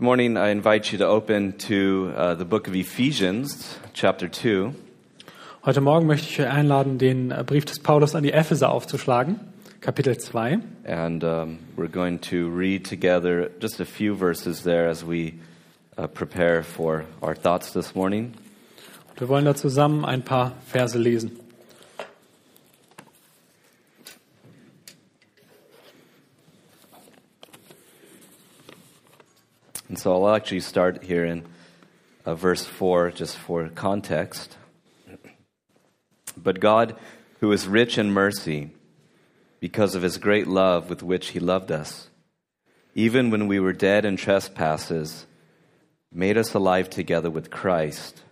[0.00, 4.72] This morning, I invite you to open to uh, the book of Ephesians, chapter 2.
[5.66, 9.40] Heute Morgen möchte ich euch einladen, den äh, Brief des Paulus an die Epheser aufzuschlagen,
[9.82, 10.60] Kapitel 2.
[10.86, 15.34] And um, we're going to read together just a few verses there as we
[15.98, 18.32] uh, prepare for our thoughts this morning.
[19.10, 21.32] Und wir wollen da zusammen ein paar Verse lesen.
[29.90, 31.44] And so I'll actually start here in
[32.24, 34.56] uh, verse 4 just for context.
[36.36, 36.94] But God,
[37.40, 38.70] who is rich in mercy,
[39.58, 42.08] because of his great love with which he loved us,
[42.94, 45.26] even when we were dead in trespasses,
[46.12, 48.22] made us alive together with Christ.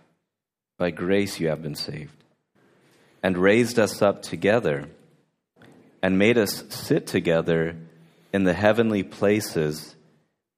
[0.77, 2.23] By grace you have been saved,
[3.21, 4.87] and raised us up together,
[6.01, 7.75] and made us sit together
[8.31, 9.97] in the heavenly places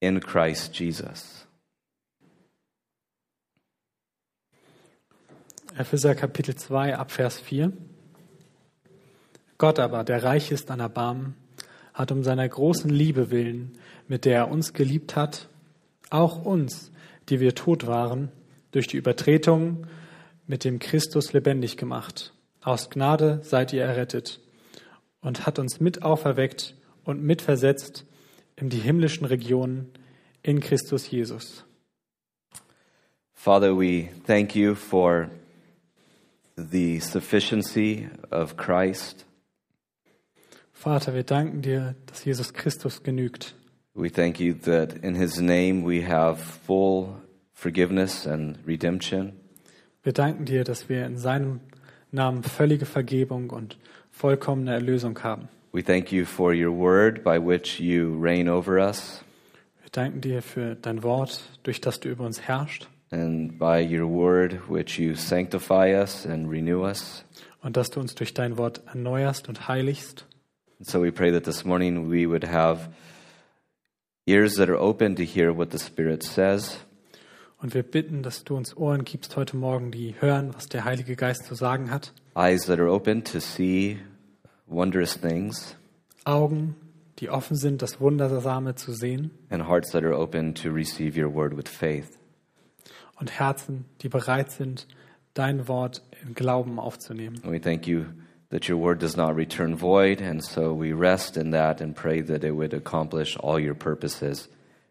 [0.01, 1.47] in Christ Jesus.
[5.77, 7.71] Epheser Kapitel 2 ab Vers 4.
[9.59, 11.35] Gott aber, der reich ist an Erbarmen,
[11.93, 13.77] hat um seiner großen Liebe willen,
[14.07, 15.49] mit der er uns geliebt hat,
[16.09, 16.91] auch uns,
[17.29, 18.31] die wir tot waren,
[18.71, 19.85] durch die Übertretung
[20.47, 22.33] mit dem Christus lebendig gemacht.
[22.63, 24.41] Aus Gnade seid ihr errettet
[25.21, 28.05] und hat uns mit auferweckt und mitversetzt
[28.61, 29.91] in die himmlischen Regionen
[30.43, 31.65] in Christus Jesus.
[33.33, 35.31] Father, we thank you for
[36.55, 39.25] the sufficiency of Christ.
[40.71, 43.55] Vater, wir danken dir, dass Jesus Christus genügt.
[43.93, 47.15] We thank you that in his name we have full
[47.53, 49.33] forgiveness and redemption.
[50.03, 51.59] Wir danken dir, dass wir in seinem
[52.11, 53.77] Namen völlige Vergebung und
[54.11, 55.49] vollkommene Erlösung haben.
[55.73, 59.23] We thank you for your word by which you reign over us,
[59.81, 64.07] Wir danken dir für dein Wort, durch das du über uns herrschst and by your
[64.09, 67.23] word which you sanctify us and renew us.
[67.61, 70.25] und dass du uns durch dein Wort erneuerst und heiligst.
[70.79, 72.89] And so we pray that this morning we would have
[74.25, 76.77] ears that are open to hear what the Spirit says,
[77.61, 81.15] Und wir bitten, dass du uns Ohren gibst heute Morgen, die hören, was der Heilige
[81.15, 82.11] Geist zu sagen hat.
[82.35, 83.99] eyes that are open to see
[84.71, 85.75] wondrous things,
[86.23, 86.75] Augen,
[87.19, 89.31] die offen sind, das Wundersame zu sehen.
[89.49, 92.17] and hearts that are open to receive your word with faith.
[93.19, 94.87] Und Herzen, die bereit sind,
[95.33, 97.39] dein Wort im Glauben aufzunehmen.
[97.43, 98.05] And we thank you
[98.49, 102.21] that your word does not return void, and so we rest in that and pray
[102.23, 104.49] that it would accomplish all your purposes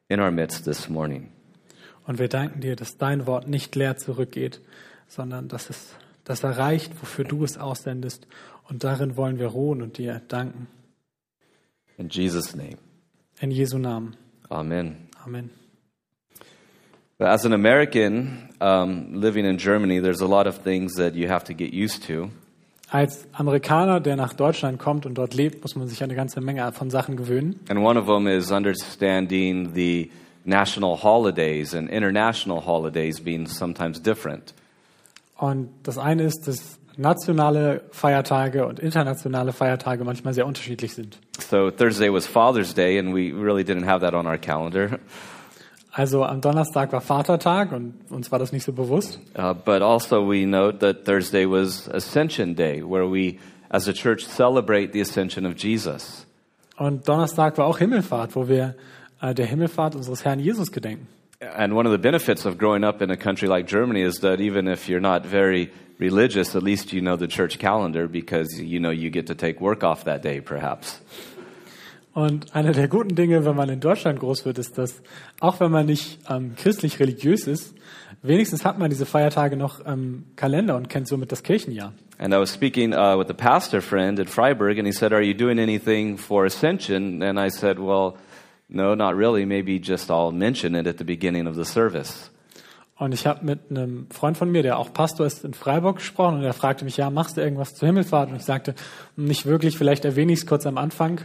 [0.08, 1.30] in our midst this morning.
[2.06, 4.60] Und wir danken dir, dass dein Wort nicht leer zurückgeht,
[5.06, 8.26] sondern dass es das erreicht, wofür du es aussendest.
[8.70, 10.69] Und darin wollen wir ruhen und dir danken.
[11.98, 12.76] In Jesus' name,
[13.41, 14.16] In Jesu Namen.
[14.48, 15.08] amen.
[15.25, 15.50] Amen.
[17.19, 21.44] As an American um, living in Germany, there's a lot of things that you have
[21.44, 22.30] to get used to.
[22.88, 26.72] Als Amerikaner, der nach Deutschland kommt und dort lebt, muss man sich eine ganze Menge
[26.72, 27.60] von Sachen gewöhnen.
[27.69, 30.10] And one of them is understanding the
[30.44, 34.54] national holidays and international holidays being sometimes different.
[35.36, 41.18] Und das eine ist, dass nationale Feiertage und internationale Feiertage manchmal sehr unterschiedlich sind.
[41.38, 44.98] So Thursday was Father's Day, and we really didn't have that on our calendar.
[45.92, 49.18] Also am Donnerstag war Vatertag und uns war das nicht so bewusst.
[49.36, 53.38] Uh, but also, we note that Thursday was Ascension Day, where we,
[53.70, 56.26] as a church, celebrate the ascension of Jesus.
[56.76, 58.76] Und Donnerstag war auch Himmelfahrt, wo wir
[59.20, 61.08] äh, der Himmelfahrt unseres Herrn Jesus gedenken.
[61.42, 64.42] And one of the benefits of growing up in a country like Germany is that
[64.42, 68.78] even if you're not very religious, at least you know the church calendar because you
[68.78, 71.00] know you get to take work off that day, perhaps.
[72.12, 75.00] Und eine der guten Dinge, wenn man in Deutschland groß wird, ist, dass
[75.40, 77.74] auch wenn man nicht ähm, christlich religiös ist,
[78.20, 81.94] wenigstens hat man diese Feiertage noch im Kalender und kennt somit das Kirchenjahr.
[82.18, 85.22] And I was speaking uh, with a pastor friend at Freiburg, and he said, Are
[85.22, 87.22] you doing anything for Ascension?
[87.22, 88.18] And I said, Well,
[88.70, 89.44] no, not really.
[89.44, 92.30] Maybe just I'll mention it at the beginning of the service.
[92.97, 96.36] Und ich habe mit einem Freund von mir, der auch Pastor ist, in Freiburg gesprochen
[96.36, 98.28] und er fragte mich, ja, machst du irgendwas zur Himmelfahrt?
[98.28, 98.74] Und ich sagte,
[99.16, 101.22] nicht wirklich, vielleicht erwähne ich es kurz am Anfang.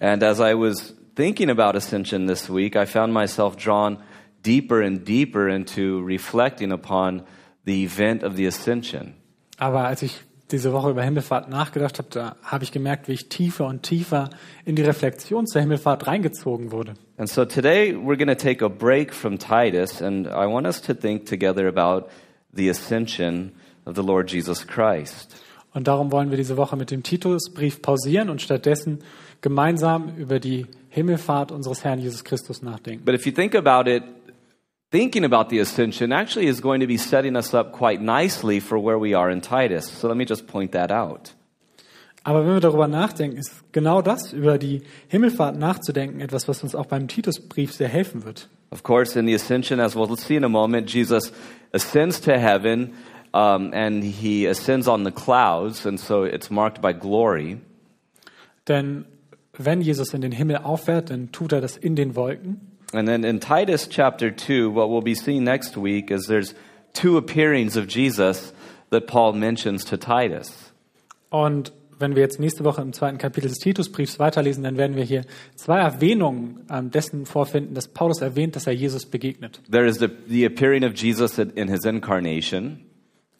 [0.00, 3.98] And as I was thinking about Ascension this week, I found myself drawn
[4.46, 7.22] deeper and deeper into reflecting upon
[7.66, 9.12] the event of the Ascension.
[9.58, 13.28] Aber als ich diese Woche über Himmelfahrt nachgedacht habe, da habe ich gemerkt, wie ich
[13.28, 14.30] tiefer und tiefer
[14.64, 16.94] in die Reflexion zur Himmelfahrt reingezogen wurde.
[17.16, 20.80] And so today we're going to take a break from Titus, and I want us
[20.82, 22.08] to think together about
[22.54, 23.52] the ascension
[23.84, 25.34] of the Lord Jesus Christ.
[25.72, 29.00] Und darum wollen wir diese Woche mit dem Titusbrief pausieren und stattdessen
[29.40, 33.04] gemeinsam über die Himmelfahrt unseres Herrn Jesus Christus nachdenken.
[33.04, 34.02] But if you think about it,
[34.90, 38.78] thinking about the ascension actually is going to be setting us up quite nicely for
[38.78, 39.86] where we are in Titus.
[39.86, 41.34] So let me just point that out.
[42.22, 46.74] Aber wenn wir darüber nachdenken, ist genau das, über die Himmelfahrt nachzudenken, etwas, was uns
[46.74, 48.48] auch beim Titusbrief sehr helfen wird.
[48.70, 51.32] Of course, in the ascension, as we'll see in a moment, Jesus
[51.72, 52.92] ascends to heaven
[53.32, 57.58] um, and he ascends on the clouds, and so it's marked by glory.
[58.68, 59.06] Denn
[59.56, 62.69] wenn Jesus in den Himmel auffährt, dann tut er das in den Wolken.
[62.92, 66.54] And then in Titus chapter 2, what we'll be seeing next week is there's
[66.92, 68.52] two appearings of Jesus
[68.90, 70.72] that Paul mentions to Titus.
[71.30, 75.04] Und wenn wir jetzt nächste Woche im zweiten Kapitel des Titusbriefs weiterlesen, dann werden wir
[75.04, 79.60] hier zwei Erwähnungen ähm, dessen vorfinden, dass Paulus erwähnt, dass er Jesus begegnet.
[79.70, 82.80] There is the, the appearing of Jesus in his incarnation,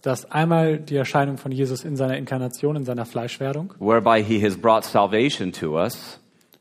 [0.03, 4.57] Das einmal die Erscheinung von Jesus in seiner Inkarnation, in seiner Fleischwerdung, whereby he has
[4.57, 6.20] brought salvation to us.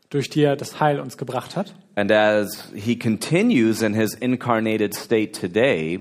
[0.09, 1.75] Durch die er das Heil uns gebracht hat.
[1.95, 5.99] And as he continues in his incarnated state today,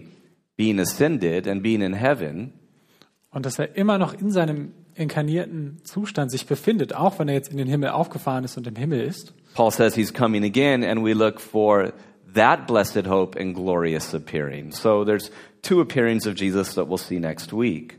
[0.57, 2.53] being ascended and being in heaven,
[3.31, 7.51] Und dass er immer noch in seinem inkarnierten Zustand sich befindet, auch wenn er jetzt
[7.51, 9.35] in den Himmel aufgefahren ist und im Himmel ist.
[9.55, 11.93] Paul says he's coming again, and we look for
[12.35, 14.73] that blessed hope and glorious appearing.
[14.73, 15.31] So there's
[15.63, 17.99] two appearings of Jesus that we'll see next week.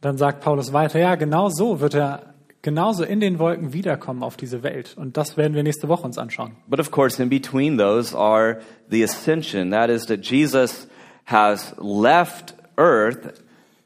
[0.00, 2.34] Dann sagt Paulus weiter, ja, genau so wird er
[2.66, 4.96] genauso in den Wolken wiederkommen auf diese Welt.
[4.96, 6.56] Und das werden wir nächste Woche uns anschauen.
[6.66, 8.58] But of course, in between those are
[8.90, 9.70] the ascension.
[9.70, 10.88] That is, that Jesus
[11.26, 13.40] has left earth,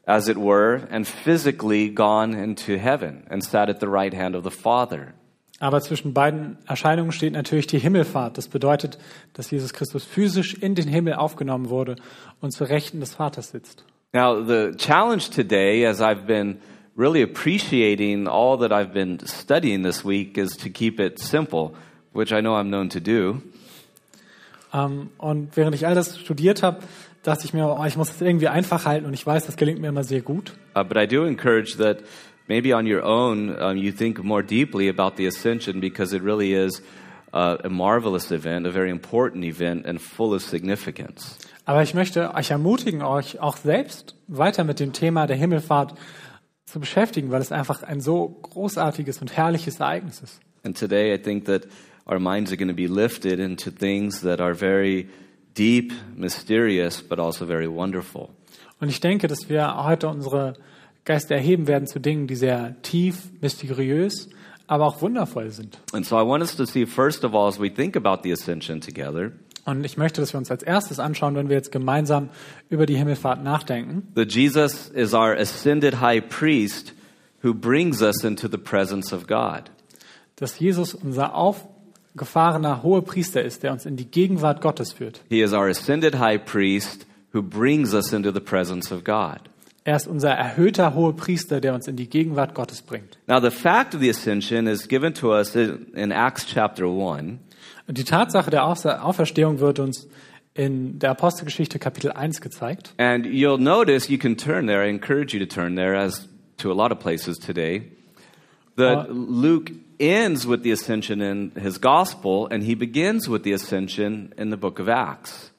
[0.07, 4.43] as it were, and physically gone into heaven and sat at the right hand of
[4.43, 5.13] the Father.
[5.59, 8.39] Aber zwischen beiden Erscheinungen steht natürlich die Himmelfahrt.
[8.39, 8.97] Das bedeutet,
[9.33, 11.97] dass Jesus Christus physisch in den Himmel aufgenommen wurde
[12.39, 13.85] und zur Rechten des Vaters sitzt.
[14.11, 16.57] Now, the challenge today, as I've been
[16.95, 21.75] really appreciating all that I've been studying this week, is to keep it simple,
[22.13, 23.41] which I know I'm known to do.
[24.73, 26.79] Ähm, und während ich all das studiert habe,
[27.23, 29.79] dachte ich mir, oh, ich muss es irgendwie einfach halten und ich weiß, das gelingt
[29.79, 30.53] mir immer sehr gut.
[30.75, 31.97] Uh, but I do encourage that
[32.47, 36.53] maybe on your own um, you think more deeply about the ascension because it really
[36.53, 36.81] is
[37.33, 41.37] uh, a marvelous event, a very important event, and full of significance.
[41.65, 45.93] Aber ich möchte euch ermutigen, euch auch selbst weiter mit dem Thema der Himmelfahrt
[46.65, 50.39] zu beschäftigen, weil es einfach ein so großartiges und herrliches Ereignis ist.
[50.63, 51.67] And today I think that
[52.05, 55.09] our minds are going to be lifted into things that are very
[55.55, 58.29] deep, mysterious, but also very wonderful.
[58.79, 60.53] Und ich denke, dass wir heute unsere
[61.05, 64.29] Geister erheben werden zu Dingen, die sehr tief, mysteriös,
[64.67, 65.79] aber auch wundervoll sind.
[65.93, 68.31] And so I want us to see, first of all, as we think about the
[68.31, 69.33] ascension together,
[69.65, 72.29] Und ich möchte, dass wir uns als erstes anschauen, wenn wir jetzt gemeinsam
[72.69, 76.93] über die Himmelfahrt nachdenken, that Jesus is our ascended high priest
[77.43, 79.69] who brings us into the presence of God.
[80.37, 85.21] dass Jesus unser aufgefahrener hoher Priester ist, der uns in die Gegenwart Gottes führt.
[85.29, 89.41] He is our ascended high priest who brings us into the presence of God.
[89.83, 93.17] Er ist unser erhöhter hoher Priester, der uns in die Gegenwart Gottes bringt.
[93.27, 97.39] Now, the fact of the ascension is given to us in in Acts chapter 1.
[97.87, 100.07] Und die Tatsache der Aufer- Auferstehung wird uns
[100.53, 102.93] in der Apostelgeschichte Kapitel 1 gezeigt.
[102.97, 106.71] And you'll notice, you can turn there, I encourage you to turn there, as to
[106.71, 107.83] a lot of places today,
[108.77, 113.53] that Uh, Luke ends with the ascension in his gospel, and he begins with the
[113.53, 115.51] ascension in the book of Acts.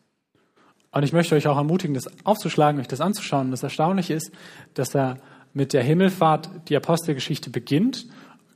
[0.94, 3.50] Und ich möchte euch auch ermutigen, das aufzuschlagen, euch das anzuschauen.
[3.50, 4.30] Das Erstaunliche ist,
[4.74, 5.16] dass er
[5.54, 8.06] mit der Himmelfahrt die Apostelgeschichte beginnt,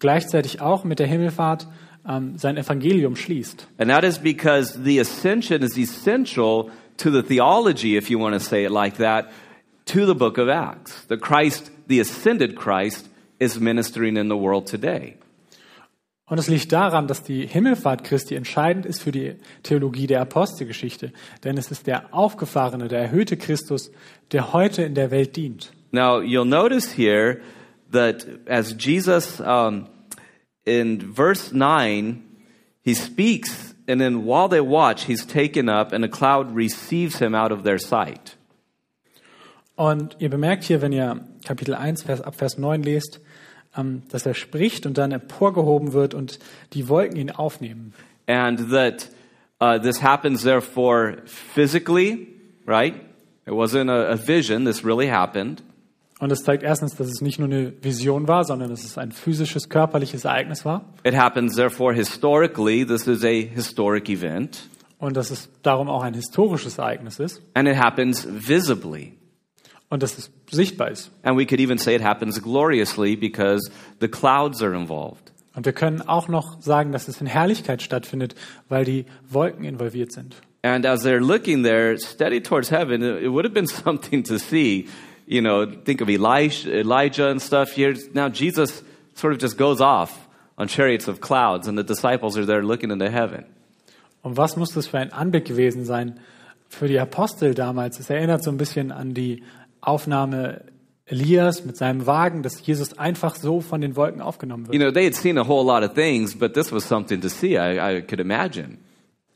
[0.00, 1.66] gleichzeitig auch mit der Himmelfahrt
[2.08, 3.66] ähm, sein Evangelium schließt.
[3.78, 8.40] And that is because the ascension is essential to the theology, if you want to
[8.40, 9.30] say it like that,
[9.86, 11.06] to the book of Acts.
[11.08, 13.08] The Christ, the ascended Christ,
[13.38, 15.16] is ministering in the world today.
[16.28, 21.12] Und es liegt daran, dass die Himmelfahrt Christi entscheidend ist für die Theologie der Apostelgeschichte.
[21.44, 23.92] Denn es ist der aufgefahrene, der erhöhte Christus,
[24.32, 25.72] der heute in der Welt dient.
[25.92, 27.40] Now, you'll notice here
[27.92, 29.86] that as Jesus, um,
[30.66, 32.22] in verse 9,
[32.82, 37.34] he speaks, and then while they watch, he's taken up, and a cloud receives him
[37.34, 38.36] out of their sight.
[39.76, 43.20] Und ihr bemerkt hier, wenn ihr Kapitel 1 Vers, ab Vers 9 lest,
[43.76, 46.38] ähm, dass er spricht und dann emporgehoben wird und
[46.72, 47.92] die Wolken ihn aufnehmen.
[48.26, 49.08] And that
[49.60, 52.26] uh, this happens, therefore, physically,
[52.66, 52.94] right?
[53.46, 55.62] It wasn't a, a vision, this really happened.
[56.18, 59.12] Und es zeigt erstens, dass es nicht nur eine Vision war, sondern dass es ein
[59.12, 60.86] physisches, körperliches Ereignis war.
[61.04, 64.68] It happens, therefore, historically, this is a historic event.
[64.98, 67.42] Und dass es darum auch ein historisches Ereignis ist.
[67.52, 69.12] And it happens visibly.
[69.90, 71.10] Und dass es sichtbar ist.
[71.22, 73.70] And we could even say it happens gloriously because
[74.00, 75.32] the clouds are involved.
[75.54, 78.34] Und wir können auch noch sagen, dass es in Herrlichkeit stattfindet,
[78.68, 80.36] weil die Wolken involviert sind.
[80.62, 84.86] And as they're looking there, steady towards heaven, it would have been something to see.
[85.26, 87.72] You know, think of Elijah, Elijah and stuff.
[87.72, 88.82] Here now, Jesus
[89.14, 92.90] sort of just goes off on chariots of clouds, and the disciples are there looking
[92.90, 93.44] into heaven.
[94.22, 96.18] Und was muss das für ein Anblick gewesen sein
[96.68, 97.98] für die Apostel damals?
[98.00, 99.42] Es erinnert so ein bisschen an die
[99.80, 100.62] Aufnahme
[101.06, 104.82] Elias mit seinem Wagen, dass Jesus einfach so von den Wolken aufgenommen You wird.
[104.82, 107.56] know, they had seen a whole lot of things, but this was something to see.
[107.56, 108.78] I, I could imagine.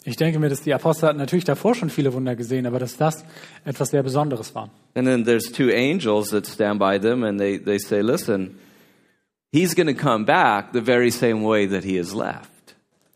[0.05, 2.97] Ich denke mir, dass die Apostel hatten natürlich davor schon viele Wunder gesehen, aber dass
[2.97, 3.25] das
[3.65, 4.71] etwas sehr Besonderes war.
[4.95, 8.59] And then there's two angels that stand by them, and they, they say, Listen,
[9.53, 12.49] he's going to come back the very same way that he has left.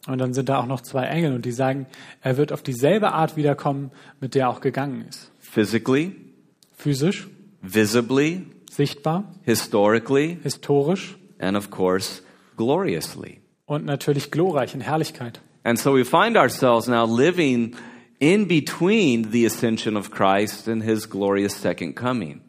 [0.07, 1.87] Und dann sind da auch noch zwei Engel und die sagen,
[2.21, 5.31] er wird auf dieselbe Art wiederkommen, mit der er auch gegangen ist.
[5.41, 6.13] Physically,
[6.77, 7.29] Physisch,
[7.63, 12.21] visibly, sichtbar, historically, historisch and of course,
[12.59, 13.41] gloriously.
[13.65, 15.41] und natürlich glorreich in Herrlichkeit.
[15.65, 17.75] And so we find ourselves now living
[18.21, 22.41] in between the ascension of Christ and his glorious second coming.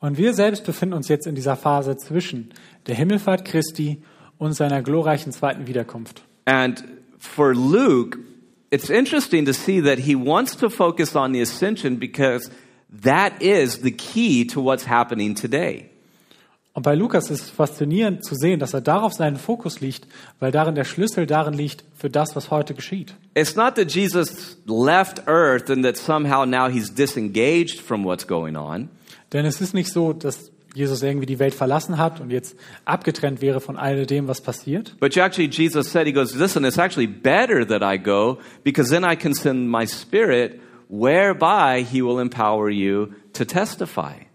[0.00, 2.54] Und wir selbst befinden uns jetzt in dieser Phase zwischen
[2.86, 4.02] der Himmelfahrt Christi
[4.38, 6.22] und seiner glorreichen zweiten Wiederkunft.
[6.46, 6.82] And
[7.18, 8.18] for Luke,
[8.70, 12.50] it's interesting to see that he wants to focus on the ascension because
[13.02, 15.90] that is the key to what's happening today.
[16.74, 20.06] Und bei Lukas ist es faszinierend zu sehen, dass er darauf seinen Fokus liegt,
[20.38, 23.14] weil darin der Schlüssel darin liegt für das, was heute geschieht.
[23.34, 28.56] It's not that Jesus left earth and that somehow now he's disengaged from what's going
[28.56, 28.90] on.
[29.32, 33.42] Denn es ist nicht so, dass Jesus irgendwie die Welt verlassen hat und jetzt abgetrennt
[33.42, 37.08] wäre von all dem, was passiert, But actually, Jesus said, He goes, Listen, it's actually
[37.08, 42.70] better that I go because then I can send my spirit whereby He will empower
[42.70, 44.27] you to testify.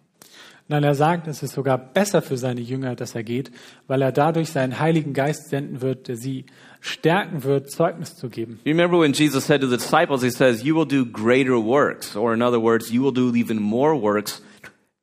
[0.69, 3.51] Nein, er sagt, es ist sogar besser für seine Jünger, dass er geht,
[3.87, 6.45] weil er dadurch seinen Heiligen Geist senden wird, der sie
[6.79, 8.59] stärken wird, Zeugnis zu geben.
[8.63, 12.15] You remember when Jesus said to the disciples, He says, You will do greater works,
[12.15, 14.41] or in other words, you will do even more works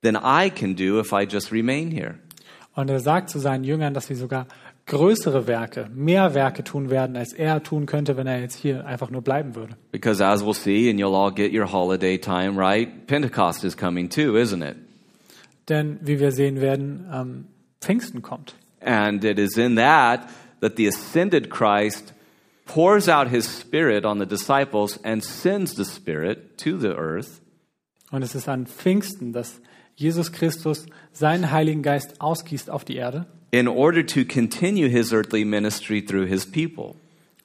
[0.02, 2.16] than I can do if I just remain here.
[2.74, 4.46] Und er sagt zu seinen Jüngern, dass sie sogar
[4.86, 9.10] größere Werke, mehr Werke tun werden, als er tun könnte, wenn er jetzt hier einfach
[9.10, 9.76] nur bleiben würde.
[9.92, 13.06] Because as we'll see, and you'll all get your holiday time, right?
[13.06, 14.76] Pentecost is coming too, isn't it?
[15.68, 17.44] Denn wie wir sehen werden, ähm,
[17.80, 18.54] Pfingsten kommt.
[18.80, 20.28] And it is in that
[20.60, 22.14] that the ascended Christ
[22.66, 27.40] pours out his spirit on the disciples and sends the spirit to the earth
[28.10, 29.60] Und es ist an Pfingsten, dass
[29.94, 35.44] Jesus Christus seinen Heiligen Geist ausgießt auf die Erde, in order to continue his earthly
[35.44, 36.94] ministry through his people.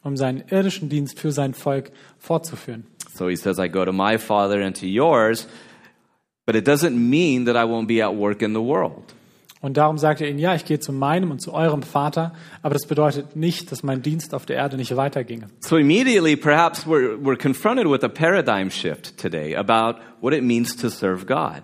[0.04, 2.86] um seinen irdischen Dienst für sein Volk fortzuführen.
[3.14, 5.48] So he says, I go to my Father and to yours,
[6.46, 9.14] but it doesn't mean that I won't be at work in the world.
[9.62, 12.76] Und darum sagt er ihnen, ja, ich gehe zu meinem und zu eurem Vater, aber
[12.76, 15.48] das bedeutet nicht, dass mein Dienst auf der Erde nicht weiterginge.
[15.62, 20.76] So immediately, perhaps we're, we're confronted with a paradigm shift today about what it means
[20.76, 21.64] to serve God.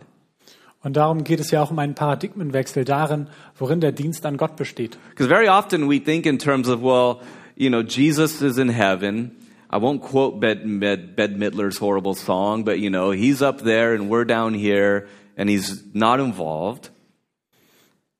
[0.83, 4.55] Und darum geht es ja auch um einen Paradigmenwechsel darin, worin der Dienst an Gott
[4.55, 4.97] besteht.
[5.09, 7.17] Because very often we think in terms of, well,
[7.55, 9.31] you know, Jesus is in heaven.
[9.71, 13.93] I won't quote Bed, Bed, Bed Midler's horrible song, but you know, he's up there
[13.93, 16.89] and we're down here and he's not involved.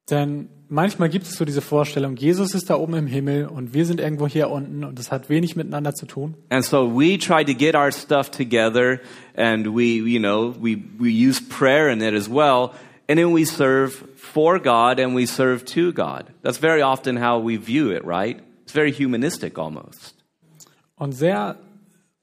[0.09, 3.85] Denn manchmal gibt es so diese Vorstellung, Jesus ist da oben im Himmel und wir
[3.85, 6.35] sind irgendwo hier unten und das hat wenig miteinander zu tun.
[6.49, 9.01] And so we try to get our stuff together
[9.35, 12.71] and we, you know, we, we use prayer in it as well.
[13.09, 16.31] And then we serve for God and we serve to God.
[16.43, 18.39] That's very often how we view it, right?
[18.63, 20.20] It's very humanistic almost.
[21.01, 21.55] Und sehr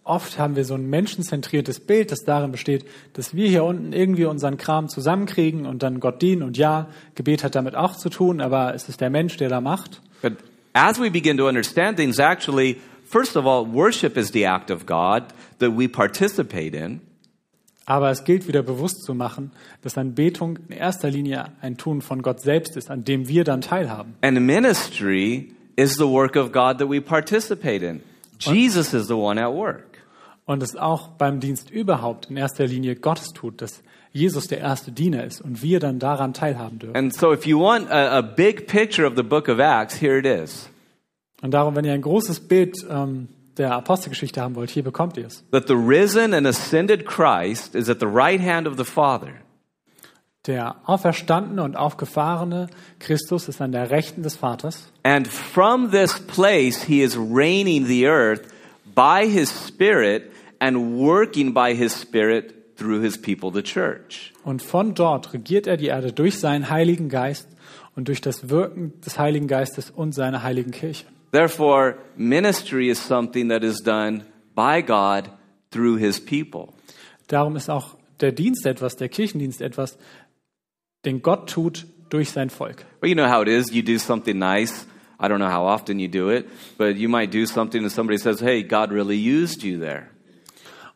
[0.04, 4.24] oft haben wir so ein menschenzentriertes Bild, das darin besteht, dass wir hier unten irgendwie
[4.24, 6.44] unseren Kram zusammenkriegen und dann Gott dienen.
[6.44, 9.60] Und ja, Gebet hat damit auch zu tun, aber es ist der Mensch, der da
[9.60, 10.00] macht.
[10.22, 10.34] But
[10.74, 14.86] as we begin to understand things, actually, first of all, worship is the act of
[14.86, 15.24] God
[15.58, 17.00] that we participate in.
[17.84, 19.50] Aber es gilt wieder bewusst zu machen,
[19.82, 23.60] dass Anbetung in erster Linie ein Tun von Gott selbst ist, an dem wir dann
[23.60, 24.14] teilhaben.
[24.20, 28.02] And ministry is the work of God that we participate in.
[28.38, 29.84] Jesus is the one at work.
[30.44, 34.90] Und es auch beim Dienst überhaupt in erster Linie Gottes tut, dass Jesus der erste
[34.90, 36.96] Diener ist und wir dann daran teilhaben dürfen.
[36.96, 40.18] And so, if you want a, a big picture of the book of Acts, here
[40.18, 40.68] it is
[41.42, 43.28] Und darum, wenn ihr ein großes Bild ähm,
[43.58, 45.44] der Apostelgeschichte haben wollt, hier bekommt ihr es.
[45.52, 49.34] that the risen and ascended Christ is at the right hand of the Father.
[50.48, 52.68] Der auferstandene und aufgefahrene
[53.00, 54.90] Christus ist an der Rechten des Vaters.
[55.02, 58.48] And from this place, he is reigning the earth
[58.94, 64.32] by his Spirit and working by his Spirit through his people, the church.
[64.42, 67.46] Und von dort regiert er die Erde durch seinen Heiligen Geist
[67.94, 71.04] und durch das Wirken des Heiligen Geistes und seiner Heiligen Kirche.
[71.30, 74.24] Therefore, ministry is something that is done
[74.54, 75.30] by God
[75.70, 76.72] through his people.
[77.26, 79.98] Darum ist auch der Dienst etwas, der Kirchendienst etwas,
[81.04, 82.84] den Gott tut durch sein Volk.
[83.00, 83.72] Well, you know how it is.
[83.72, 84.86] You do something nice.
[85.20, 86.46] I don't know how often you do it,
[86.78, 90.10] but you might do something and somebody says, hey, God really used you there.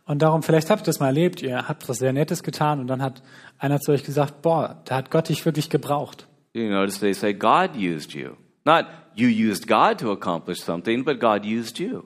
[0.05, 2.87] Und darum, vielleicht habt ihr das mal erlebt, ihr habt was sehr Nettes getan und
[2.89, 3.23] dann hat
[3.59, 6.27] einer zu euch gesagt, boah, da hat Gott dich wirklich gebraucht.
[6.55, 8.37] You notice they say, God used you.
[8.65, 12.05] Not you used God to accomplish something, but God used you.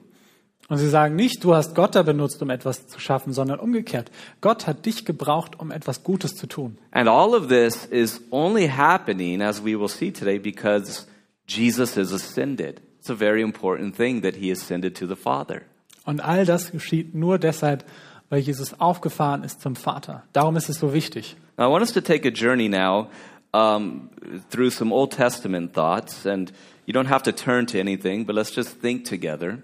[0.69, 4.11] Und sie sagen nicht, du hast Gott da benutzt, um etwas zu schaffen, sondern umgekehrt.
[4.41, 6.77] Gott hat dich gebraucht, um etwas Gutes zu tun.
[6.91, 11.07] And all of this is only happening, as we will see today, because
[11.47, 12.81] Jesus is ascended.
[12.99, 15.61] It's a very important thing that he ascended to the Father.
[16.03, 17.85] Und all das geschieht nur deshalb,
[18.29, 20.23] weil Jesus aufgefahren ist zum Vater.
[20.33, 21.37] Darum ist es so wichtig.
[21.57, 23.07] Now, I want us to take a journey now
[23.53, 24.09] um,
[24.49, 26.51] through some Old Testament thoughts, and
[26.85, 29.59] you don't have to turn to anything, but let's just think together.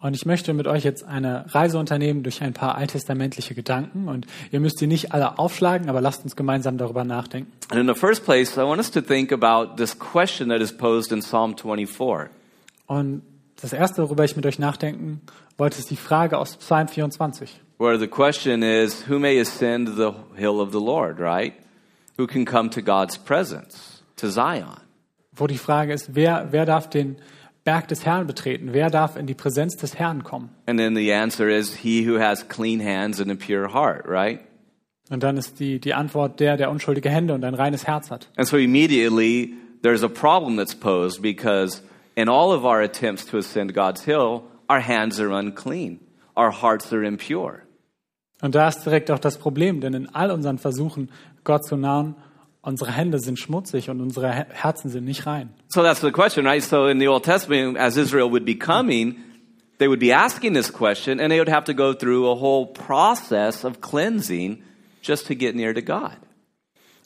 [0.00, 4.08] Und ich möchte mit euch jetzt eine Reise unternehmen durch ein paar alttestamentliche Gedanken.
[4.08, 7.52] Und ihr müsst sie nicht alle aufschlagen, aber lasst uns gemeinsam darüber nachdenken.
[7.68, 10.74] And in the first place, I want us to think about this question that is
[10.74, 12.30] posed in Psalm 24.
[12.86, 13.22] Und
[13.60, 15.20] das erste, worüber ich mit euch nachdenken
[15.58, 17.60] wollte, ist die Frage aus Psalm 24.
[17.80, 21.54] where the question is who may ascend the hill of the Lord, right?
[22.18, 24.76] Who can come to God's presence, to Zion?
[25.34, 27.16] Wo die Frage ist, wer, wer darf den
[27.70, 28.72] Berg des Herrn betreten?
[28.72, 30.50] Wer darf in die Präsenz des Herrn kommen?
[30.66, 34.40] And then the answer is he who has clean hands and a pure heart, right?
[35.08, 38.28] Und dann ist die, die Antwort der, der unschuldige Hände und ein reines Herz hat.
[38.36, 41.80] And so immediately there's a problem that's posed because
[42.16, 46.00] in all of our attempts to ascend God's hill, our hands are unclean,
[46.36, 47.62] our hearts are impure.
[48.42, 51.08] Und da ist direkt auch das Problem, denn in all unseren Versuchen,
[51.44, 52.16] Gott zu nahen,
[52.62, 55.50] unsere Hände sind schmutzig und unsere Her- Herzen sind nicht rein.
[55.68, 56.62] So that's the question, right?
[56.62, 59.16] So in the Old Testament, as Israel would be coming,
[59.78, 62.66] they would be asking this question and they would have to go through a whole
[62.66, 64.62] process of cleansing
[65.02, 66.16] just to get near to God.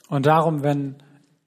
[0.09, 0.97] Und darum, wenn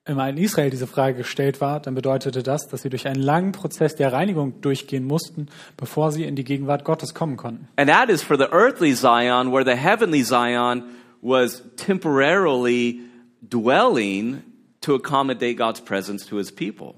[0.05, 3.51] im alten Israel diese Frage gestellt war, dann bedeutete das, dass sie durch einen langen
[3.51, 7.67] Prozess der Reinigung durchgehen mussten, bevor sie in die Gegenwart Gottes kommen konnten.
[7.75, 10.83] And that is for the earthly Zion, where the heavenly Zion
[11.21, 13.01] was temporarily
[13.49, 14.43] dwelling
[14.81, 16.95] to accommodate God's presence to his people.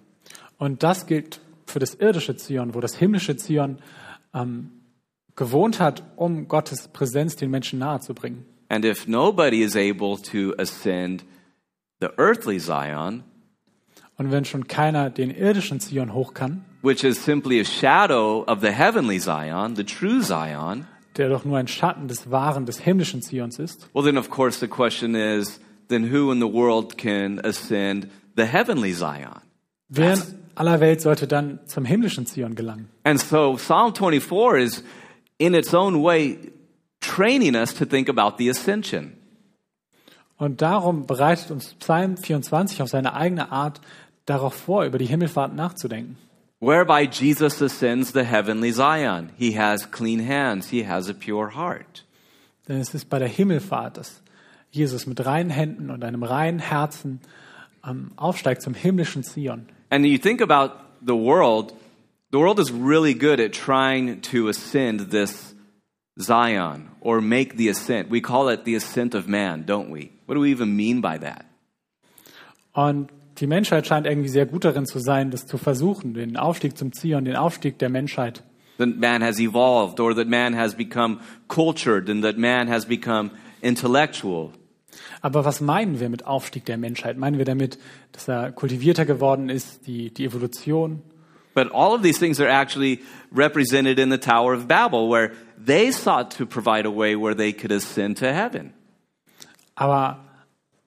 [0.58, 3.78] Und das gilt für das irdische Zion, wo das himmlische Zion
[4.34, 4.72] ähm,
[5.36, 8.46] gewohnt hat, um Gottes Präsenz den Menschen nahezubringen.
[8.68, 11.26] And if nobody is able to ascend
[12.00, 13.24] the earthly Zion,
[14.18, 18.60] Und wenn schon keiner den irdischen Zion hoch kann, which is simply a shadow of
[18.60, 20.86] the heavenly Zion, the true Zion,
[21.16, 24.60] der doch nur ein Schatten des wahren, des himmlischen Zions ist, well, then of course
[24.60, 29.42] the question is then who in the world can ascend the heavenly Zion?
[29.90, 30.22] wer in
[30.56, 32.90] aller Welt sollte dann zum himmlischen Zion gelangen?
[33.04, 34.84] And so Psalm 24 is
[35.38, 36.38] in its own way
[37.02, 39.14] training us to think about the ascension.
[40.38, 43.82] Und darum bereitet uns Psalm 24 auf seine eigene Art
[44.26, 46.18] darauf vor, über die Himmelfahrt nachzudenken.
[46.62, 49.30] Whereby Jesus ascends the heavenly Zion.
[49.38, 52.06] He has clean hands, he has a pure heart.
[52.68, 54.22] Denn es ist bei der Himmelfahrt, dass
[54.72, 57.22] Jesus mit reinen Händen und einem reinen Herzen
[57.86, 59.68] ähm, aufsteigt zum himmlischen Zion.
[59.90, 61.74] And you think about the world,
[62.32, 65.56] the world is really good at trying to ascend this
[66.20, 68.12] Zion or make the ascent.
[68.12, 70.12] We call it the ascent of man, don't we?
[70.26, 71.46] What do we even mean by that?
[72.74, 76.78] Und die Menschheit scheint irgendwie sehr gut darin zu sein, das zu versuchen, den Aufstieg
[76.78, 78.44] zum Zion, den Aufstieg der Menschheit.
[78.78, 83.32] That man has evolved or that man has become cultured and that man has become
[83.62, 84.52] intellectual.
[85.22, 87.18] Aber was meinen wir mit Aufstieg der Menschheit?
[87.18, 87.78] Meinen wir damit,
[88.12, 91.02] dass er kultivierter geworden ist, die, die Evolution?
[91.54, 93.00] But all of these things are actually
[93.36, 97.52] represented in the Tower of Babel, where they sought to provide a way where they
[97.52, 98.74] could ascend to heaven.
[99.76, 100.20] Aber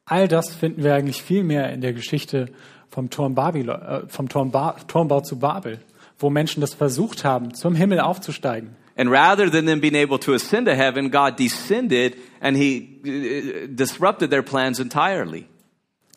[0.07, 2.47] all das finden wir eigentlich viel mehr in der Geschichte
[2.89, 5.79] vom, Turm Babylon, äh, vom Turm ba Turmbau zu Babel,
[6.19, 8.77] wo Menschen das versucht haben, zum Himmel aufzusteigen.
[8.97, 13.67] And rather than them being able to ascend to heaven, God descended and he uh,
[13.69, 15.47] disrupted their plans entirely.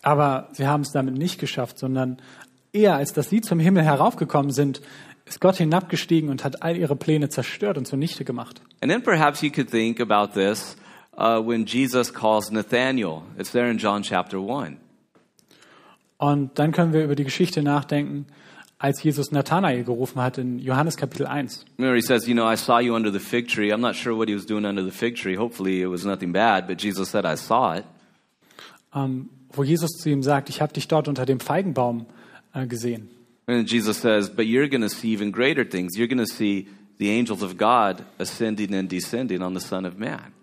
[0.02, 2.18] Aber sie haben es damit nicht geschafft, sondern
[2.74, 4.82] eher als dass sie zum Himmel heraufgekommen sind,
[5.26, 8.62] ist Gott hinabgestiegen und hat all ihre Pläne zerstört und zunichte gemacht.
[8.82, 10.76] And then perhaps you could think about this
[11.18, 13.24] uh, when Jesus calls Nathanael.
[13.38, 14.78] It's there in John chapter 1.
[16.18, 18.26] Und dann können wir über die Geschichte nachdenken,
[18.78, 21.66] als Jesus Nathanael gerufen hat in Johannes Kapitel 1.
[21.78, 23.72] Remember, he says, You know, I saw you under the fig tree.
[23.72, 25.38] I'm not sure what he was doing under the fig tree.
[25.38, 27.86] Hopefully, it was nothing bad, but Jesus said, I saw it.
[28.94, 32.06] ähm, wo Jesus zu ihm sagt, ich habe dich dort unter dem Feigenbaum
[32.54, 33.10] äh, gesehen.
[33.48, 35.96] And Jesus says, But you're going to see even greater things.
[35.96, 39.98] You're going to see the angels of God ascending and descending on the Son of
[39.98, 40.34] Man.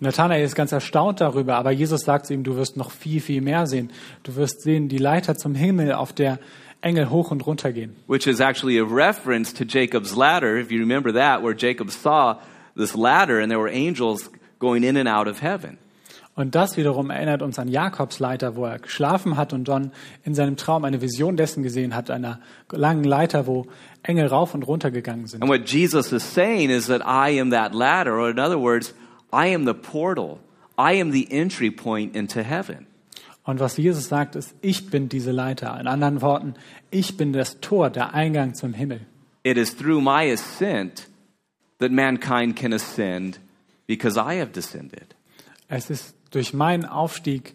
[0.00, 3.20] Und Nathanael ist ganz erstaunt darüber, aber Jesus sagt zu ihm, du wirst noch viel,
[3.20, 3.90] viel mehr sehen.
[4.22, 6.38] Du wirst sehen, die Leiter zum Himmel, auf der
[6.80, 7.96] Engel hoch und runter gehen.
[8.06, 12.38] Which is actually a reference to Jacob's ladder, if you remember that, where Jacob saw
[12.76, 15.78] this ladder and there were angels going in and out of heaven.
[16.38, 19.90] Und das wiederum erinnert uns an Jakobs Leiter, wo er geschlafen hat und dann
[20.22, 22.38] in seinem Traum eine Vision dessen gesehen hat, einer
[22.70, 23.66] langen Leiter, wo
[24.04, 25.42] Engel rauf und runter gegangen sind.
[25.42, 28.94] And what Jesus is saying is that I am that ladder, or in other words,
[29.32, 30.38] I am the portal.
[30.78, 32.86] I am the entry point into heaven.
[33.48, 35.80] Und was Jesus sagt, ist, ich bin diese Leiter.
[35.80, 36.52] In anderen Worten,
[36.90, 39.00] ich bin das Tor, der Eingang zum Himmel.
[39.42, 41.08] It is through my ascent
[41.78, 43.40] that mankind can ascend
[43.86, 45.16] because I have descended.
[45.66, 47.54] Es ist durch meinen Aufstieg,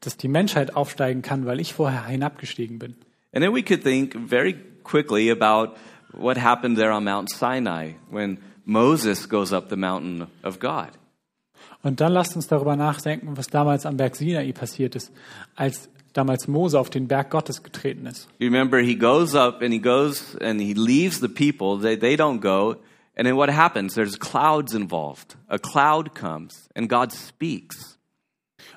[0.00, 2.94] dass die Menschheit aufsteigen kann, weil ich vorher hinabgestiegen bin.
[3.32, 5.74] And then we could think very quickly about
[6.12, 10.90] what happened there on Mount Sinai when Moses goes up the mountain of God.
[11.84, 15.12] Und dann lasst uns darüber nachdenken, was damals am Berg Sinai passiert ist,
[15.54, 18.26] als damals Mose auf den Berg Gottes getreten ist.
[18.38, 21.78] You remember he goes up and he goes and he leaves the people.
[21.78, 22.76] They, they don't go.
[23.16, 23.94] And then what happens?
[23.94, 25.36] There's clouds involved.
[25.48, 27.98] A cloud comes and God speaks.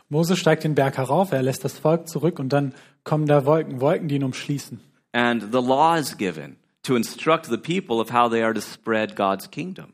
[0.10, 2.74] Mose steigt den Berg herauf, er lässt das Volk zurück und dann
[3.06, 4.82] kommen da Wolken, Wolken, die ihn umschließen.
[5.14, 9.16] And the law is given to instruct the people of how they are to spread
[9.16, 9.94] God's kingdom.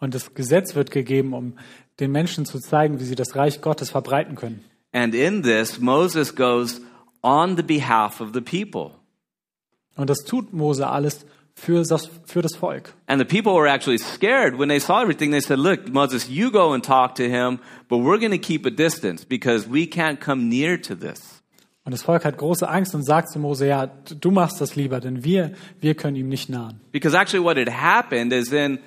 [0.00, 1.54] Und das Gesetz wird gegeben, um
[2.00, 4.64] den Menschen zu zeigen, wie sie das Reich Gottes verbreiten können.
[4.92, 6.80] And in this, Moses goes
[7.22, 8.92] on the behalf of the people.
[9.96, 12.94] Und das tut Mose alles für das, für das Volk.
[13.06, 15.30] And the people were actually scared when they saw everything.
[15.30, 18.66] They said, Look, Moses, you go and talk to him, but we're going to keep
[18.66, 21.42] a distance because we can't come near to this.
[21.84, 25.00] Und das Volk hat große Angst und sagt zu Mose, ja, du machst das lieber,
[25.00, 26.80] denn wir, wir können ihm nicht nahen.
[26.92, 28.78] Because actually, what had happened is in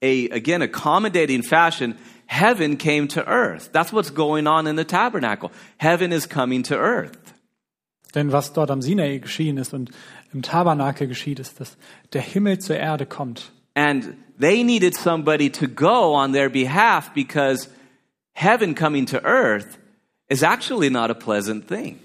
[0.00, 1.96] a, again, accommodating fashion,
[2.34, 3.70] heaven came to earth.
[3.72, 5.50] That's what's going on in the tabernacle.
[5.78, 7.16] Heaven is coming to earth.
[8.14, 9.90] Denn was dort am Sinai geschehen ist und
[10.32, 11.76] im Tabernakel geschieht, ist, dass
[12.12, 13.52] der Himmel zur Erde kommt.
[13.74, 17.68] And they needed somebody to go on their behalf because
[18.34, 19.78] heaven coming to earth
[20.28, 21.98] is actually not a pleasant thing.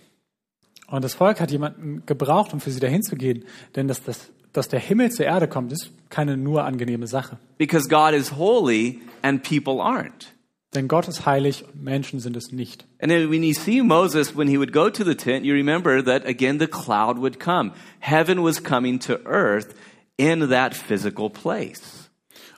[0.88, 3.46] Und das Volk hat jemanden gebraucht, um für sie dahin zu gehen.
[3.76, 7.38] Denn dass, das, dass der Himmel zur Erde kommt, ist keine nur angenehme Sache.
[7.58, 10.34] Because God is holy and people aren't.
[10.76, 12.86] Denn Gott ist heilig und Menschen sind es nicht.
[13.02, 16.04] And then when you see Moses, when he would go to the tent, you remember
[16.04, 17.72] that again the cloud would come.
[18.00, 19.74] Heaven was coming to earth
[20.18, 22.10] in that physical place.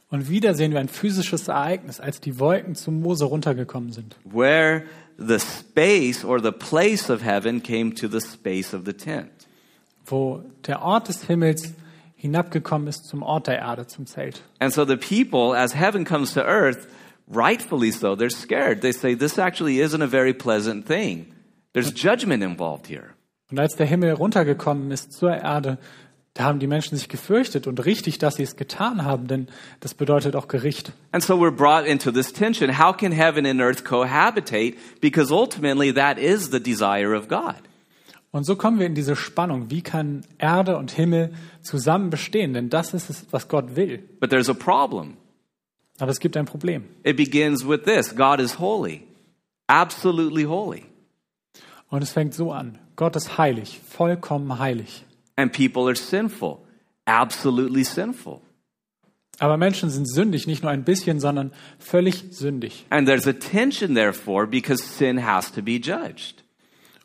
[0.10, 4.18] Und wieder sehen wir ein physisches Ereignis, als die Wolken zu Mose runtergekommen sind.
[4.26, 4.84] Where
[5.18, 9.41] the space or the place of heaven came to the space of the tent.
[10.12, 11.74] Wo der Ort des Himmels
[12.16, 14.44] hinabgekommen ist zum Ort der Erde, zum Zelt.
[14.60, 16.88] And so the people, as heaven comes to earth,
[17.28, 18.82] rightfully so, they're scared.
[18.82, 21.34] They say, This actually isn't a very pleasant thing.
[21.74, 23.16] There's judgment involved here.
[23.50, 25.78] Und als der Himmel runtergekommen ist zur Erde,
[26.34, 29.48] da haben die Menschen sich gefürchtet und richtig, dass sie es getan haben, denn
[29.82, 30.94] das bedeutet auch Gericht.
[31.12, 32.80] And so we're brought into this tension.
[32.80, 34.78] How can heaven and earth cohabitate?
[35.02, 37.58] Because ultimately that is the desire of God.
[38.32, 39.70] Und so kommen wir in diese Spannung.
[39.70, 42.54] Wie kann Erde und Himmel zusammen bestehen?
[42.54, 43.98] Denn das ist es, was Gott will.
[44.20, 45.18] But there's a problem.
[46.00, 46.86] Aber es gibt ein Problem.
[47.04, 49.04] It begins with this God is holy,
[49.68, 50.84] absolutely holy,
[51.90, 52.80] Und es fängt so an.
[52.96, 55.06] Gott ist heilig, vollkommen heilig.
[55.38, 56.60] and people are sinful,
[57.06, 58.42] absolutely sinful.
[59.40, 62.86] Aber Menschen sind sündig, nicht nur ein bisschen, sondern völlig sündig.
[62.90, 66.44] And there's a tension, therefore, because sin has to be judged.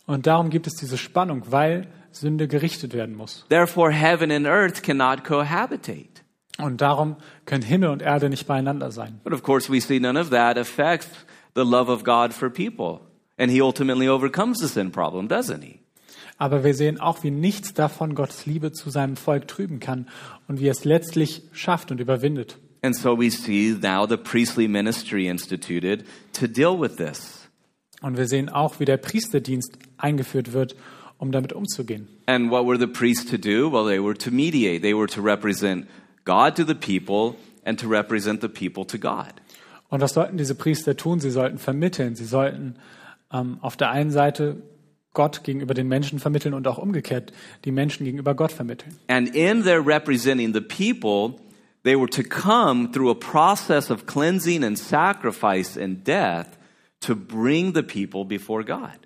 [0.07, 3.45] Und darum gibt es diese Spannung, weil Sünde gerichtet werden muss.
[3.49, 6.23] Therefore, heaven and earth cannot cohabitate.
[6.59, 9.21] Und darum können Himmel und Erde nicht beieinander sein.
[9.25, 11.09] But of course, we see none of that affects
[11.55, 13.01] the love of God for people.
[13.38, 15.81] And he ultimately overcomes the sin problem, doesn't he?
[16.38, 20.07] Aber wir sehen auch, wie nichts davon Gottes Liebe zu seinem Volk trüben kann
[20.49, 22.59] und wie er es letztlich schafft und überwindet.
[22.83, 27.36] And so we see now the priestly ministry instituted to deal with this.
[28.02, 30.76] Und wir sehen auch, wie der Priesterdienst eingeführt wird,
[31.18, 32.09] um damit umzugehen.
[32.26, 33.70] And what were the priests to do?
[33.72, 34.82] Well, they were to mediate.
[34.82, 35.87] They were to represent
[36.24, 39.32] God to the people and to represent the people to God.
[39.88, 41.20] Und was sollten diese Priester tun?
[41.20, 42.16] Sie sollten vermitteln.
[42.16, 42.74] Sie sollten
[43.32, 44.62] ähm, auf der einen Seite
[45.14, 47.32] Gott gegenüber den Menschen vermitteln und auch umgekehrt
[47.64, 48.94] die Menschen gegenüber Gott vermitteln.
[49.09, 51.40] And in their representing the people,
[51.85, 56.48] they were to come through a process of cleansing and sacrifice and death
[57.07, 58.99] to bring the people before God.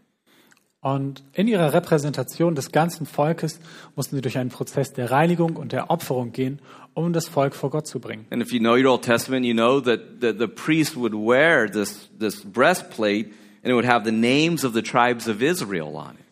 [0.82, 3.60] Und in ihrer Repräsentation des ganzen Volkes
[3.96, 6.60] mussten sie durch einen Prozess der Reinigung und der Opferung gehen,
[6.94, 8.26] um das Volk vor Gott zu bringen.
[8.30, 11.70] And if you know your Old Testament, you know that the, the priest would wear
[11.70, 13.26] this, this breastplate
[13.62, 16.24] and it would have the names of the tribes of Israel on it.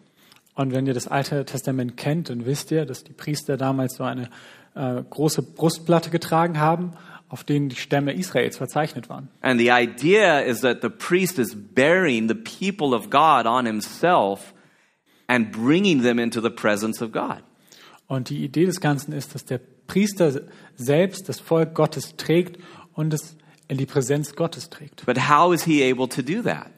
[0.55, 4.03] Und wenn ihr das Alte Testament kennt, dann wisst ihr, dass die Priester damals so
[4.03, 4.31] eine
[4.75, 6.95] äh, große Brustplatte getragen haben,
[7.29, 9.29] auf denen die Stämme Israels verzeichnet waren.
[9.41, 14.55] And the idea is that the priest is bearing the people of God on himself
[15.27, 17.43] and bringing them into the presence of God.
[18.07, 20.41] Und die Idee des Ganzen ist, dass der Priester
[20.77, 22.59] selbst das Volk Gottes trägt
[22.95, 23.37] und es
[23.69, 25.05] in die Präsenz Gottes trägt.
[25.05, 26.71] But how is he able to do that?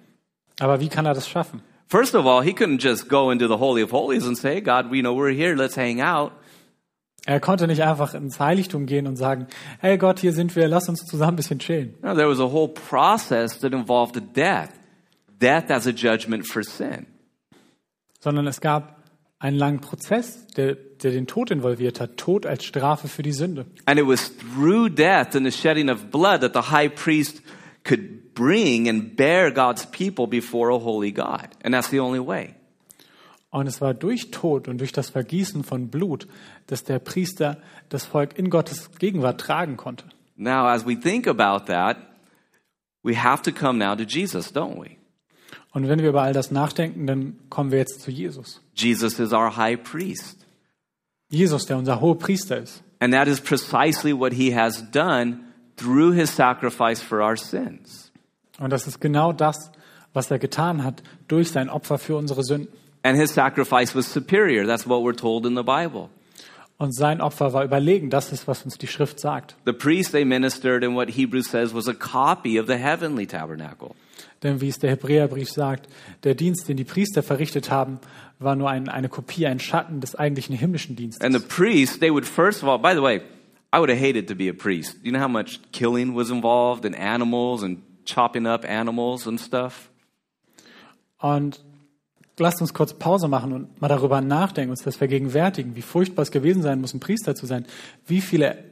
[0.58, 1.62] Aber wie kann er das schaffen?
[1.86, 4.90] First of all, he couldn't just go into the Holy of Holies and say, God,
[4.90, 6.32] we know we're here, let's hang out.
[7.26, 9.46] Er konnte nicht einfach ins Heiligtum gehen und sagen,
[9.80, 11.94] hey Gott, hier sind wir, lass uns zusammen ein bisschen chillen.
[12.02, 14.70] No, there was a whole process that involved death.
[15.40, 17.06] Death as a judgment for sin.
[18.20, 19.00] Sondern es gab
[19.38, 22.16] einen langen Prozess, der, der den Tod involviert hat.
[22.16, 23.66] Tod als Strafe für die Sünde.
[23.86, 27.42] And it was through death and the shedding of blood that the high priest
[27.84, 31.48] could bring and bear God's people before a holy God.
[31.62, 32.54] And that's the only way.
[33.50, 36.28] Und es war durch Tod und durch das Vergießen von Blut,
[36.68, 37.58] dass der Priester
[37.88, 40.04] das Volk in Gottes Gegenwart tragen konnte.
[40.36, 41.96] Now, as we think about that,
[43.02, 44.96] we have to come now to Jesus, don't we?
[45.72, 48.60] Und wenn wir über all das nachdenken, dann kommen wir jetzt zu Jesus.
[48.74, 50.46] Jesus is our high priest.
[51.28, 52.82] Jesus, der unser hoher Priester ist.
[52.98, 55.40] And that is precisely what he has done
[55.76, 58.12] through his sacrifice for our sins.
[58.58, 59.70] Und das ist genau das,
[60.12, 62.68] was er getan hat durch sein Opfer für unsere Sünden.
[63.02, 64.66] And his sacrifice was superior.
[64.66, 66.10] That's what we're told in the Bible.
[66.76, 68.08] Und sein Opfer war überlegen.
[68.08, 69.54] Das ist, was uns die Schrift sagt.
[69.66, 73.94] The priests they ministered in what Hebrews says was a copy of the heavenly tabernacle.
[74.42, 75.88] Denn wie es der Hebräerbrief sagt,
[76.24, 78.00] der Dienst, den die Priester verrichtet haben,
[78.38, 81.22] war nur ein, eine Kopie, ein Schatten des eigentlichen himmlischen Dienstes.
[81.22, 83.20] And the priests, they would first of all, by the way,
[83.72, 84.96] I would have hated to be a priest.
[85.02, 89.90] You know how much killing was involved in animals and chopping up animals and stuff?
[91.18, 91.60] Und
[92.40, 96.30] lasst uns kurz Pause machen und mal darüber nachdenken, uns das vergegenwärtigen, wie furchtbar es
[96.30, 97.66] gewesen sein muss, ein Priester zu sein,
[98.06, 98.64] wie viele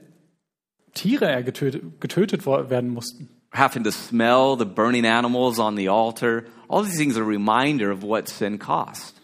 [0.94, 3.28] Tiere er getötet, getötet werden mussten.
[3.52, 6.44] Having to smell the burning animals on the altar.
[6.68, 9.14] All these things are a reminder of what sin cost.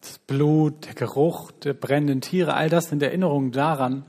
[0.00, 4.04] Das Blut, der Geruch der brennenden Tiere, all das sind Erinnerungen daran,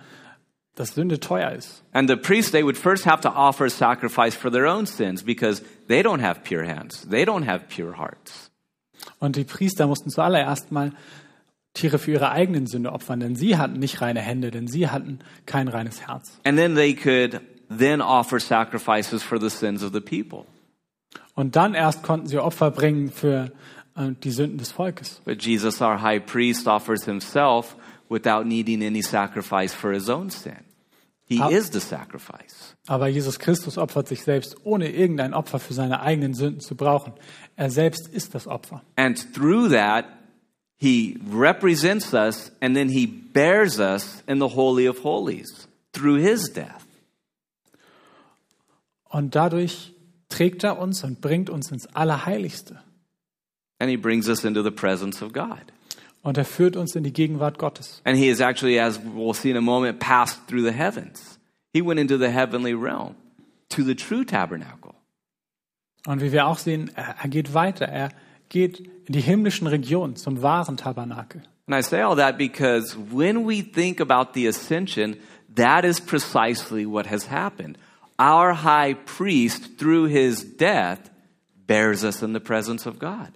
[0.75, 1.83] dass Sünde teuer ist.
[1.93, 5.23] And the priests, they would first have to offer a sacrifice for their own sins
[5.23, 7.07] because they don't have pure hands.
[7.09, 8.46] They don't have pure hearts.
[9.19, 10.91] Und die Priester mussten zuallererst mal
[11.73, 15.19] Tiere für ihre eigenen Sünde opfern, denn sie hatten nicht reine Hände, denn sie hatten
[15.45, 16.39] kein reines Herz.
[16.43, 17.41] And then they could
[17.75, 20.45] then offer sacrifices for the sins of the people.
[21.35, 23.51] Und dann erst konnten sie Opfer bringen für
[23.95, 25.21] äh, die Sünden des Volkes.
[25.25, 27.75] But Jesus, our high priest, offers himself
[28.09, 30.53] without needing any sacrifice for his own sin.
[31.29, 31.49] He Ah.
[31.49, 32.75] is the sacrifice.
[32.87, 37.13] Aber Jesus Christus opfert sich selbst, ohne irgendein Opfer für seine eigenen Sünden zu brauchen.
[37.57, 38.83] Er selbst ist das Opfer.
[38.95, 40.05] And through that,
[40.77, 46.53] he represents us and then he bears us in the Holy of Holies through his
[46.53, 46.85] death.
[49.09, 49.91] Und dadurch
[50.29, 52.79] trägt er uns und bringt uns ins Allerheiligste.
[53.79, 55.63] And he brings us into the presence of God.
[56.21, 58.01] Und er führt uns in die Gegenwart Gottes.
[58.03, 61.39] And he is actually, as we'll see in a moment, passed through the heavens.
[61.73, 63.15] He went into the heavenly realm
[63.69, 64.93] to the true tabernacle.
[66.07, 67.85] Und wie wir auch sehen, er, geht weiter.
[67.85, 68.09] Er
[68.47, 71.41] geht in die himmlischen Regionen zum wahren Tabernakel.
[71.67, 75.17] And I say all that because when we think about the ascension,
[75.53, 77.77] that is precisely what has happened.
[78.17, 81.11] Our high priest, through his death,
[81.67, 83.33] bears us in the presence of God.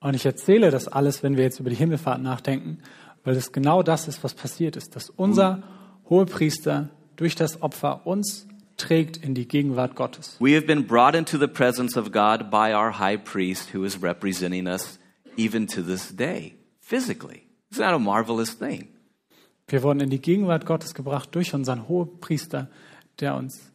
[0.00, 2.78] Und ich erzähle das alles, wenn wir jetzt über die Himmelfahrt nachdenken,
[3.22, 5.62] weil es genau das ist, was passiert ist, dass unser
[6.10, 10.36] Hohepriester durch das Opfer uns trägt in die Gegenwart Gottes.
[10.40, 14.02] We have been brought into the presence of God by our high priest who is
[14.02, 14.98] representing us
[15.36, 17.42] even to this day, physically.
[17.70, 18.88] Isn't that a marvelous thing?
[19.68, 22.70] Wir wurden in die Gegenwart Gottes gebracht durch unseren Hohepriester,
[23.20, 23.70] der uns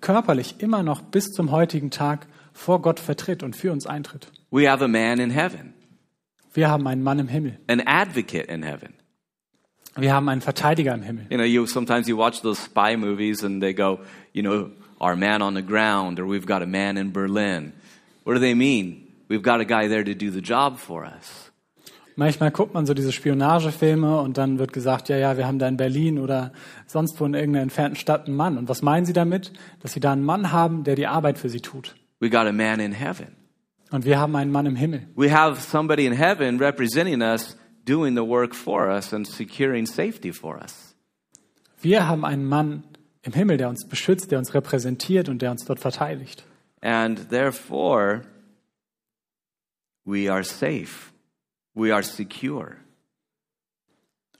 [0.00, 4.30] körperlich immer noch bis zum heutigen Tag vor Gott vertritt und für uns eintritt.
[4.50, 5.72] We have a man in heaven,
[6.52, 7.58] Wir haben einen Mann im Himmel.
[7.68, 8.94] an advocate in heaven.
[9.98, 11.26] Wir haben einen Verteidiger im Himmel.
[11.30, 14.00] You know, you sometimes you watch those spy movies and they go,
[14.32, 17.72] you know, our man on the ground or we've got a man in Berlin.
[18.24, 19.06] What do they mean?
[19.28, 21.50] We've got a guy there to do the job for us.
[22.16, 25.68] Manchmal guckt man so diese Spionagefilme und dann wird gesagt, ja, ja, wir haben da
[25.68, 26.52] in Berlin oder
[26.86, 28.58] sonst wo in irgendeiner entfernten Stadt einen Mann.
[28.58, 29.52] Und was meinen sie damit?
[29.80, 31.94] Dass sie da einen Mann haben, der die Arbeit für sie tut.
[32.18, 33.28] We got a man in heaven.
[33.92, 35.06] Und wir haben einen Mann im Himmel.
[35.14, 37.56] We have somebody in heaven representing us,
[37.88, 40.94] doing the work for us and securing safety for us.
[41.80, 42.84] Wir haben einen Mann
[43.22, 46.44] im Himmel, der uns beschützt, der uns repräsentiert und der uns dort verteidigt.
[46.82, 48.22] And therefore,
[50.04, 51.12] we are safe.
[51.74, 52.76] We are secure.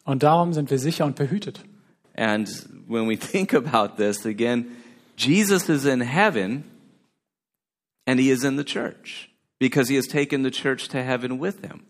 [0.05, 1.61] Und darum sind wir sicher und behütet.
[2.17, 2.49] And
[2.89, 4.67] when we think about this again,
[5.17, 6.65] Jesus is in heaven
[8.07, 11.61] and he is in the church because he has taken the church to heaven with
[11.63, 11.85] him.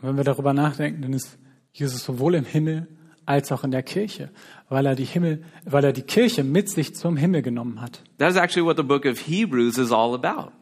[0.00, 1.38] Und wenn wir darüber nachdenken, dann ist
[1.72, 2.88] Jesus sowohl im Himmel
[3.26, 4.30] als auch in der Kirche,
[4.70, 8.02] weil er die Himmel, weil er die Kirche mit sich zum Himmel genommen hat.
[8.16, 10.52] That is actually what the book of Hebrews is all about.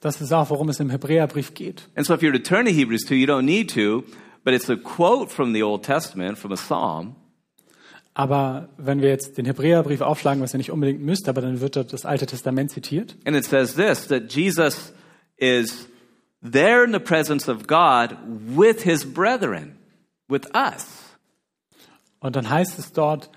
[0.00, 1.88] Das ist auch, worum es im Hebräerbrief geht.
[1.94, 4.04] And so if you were to turn to Hebrews 2, you don't need to,
[4.44, 7.16] but it's a quote from the Old Testament, from a psalm.
[8.14, 11.76] Aber wenn wir jetzt den Hebräerbrief aufschlagen, was ihr nicht unbedingt müsst, aber dann wird
[11.76, 13.16] dort das Alte Testament zitiert.
[13.24, 14.92] And it says this that Jesus
[15.36, 15.89] is
[16.42, 18.16] there in the presence of God
[18.56, 19.78] with his brethren,
[20.28, 21.16] with us.
[22.20, 23.30] Und dann heißt es dort,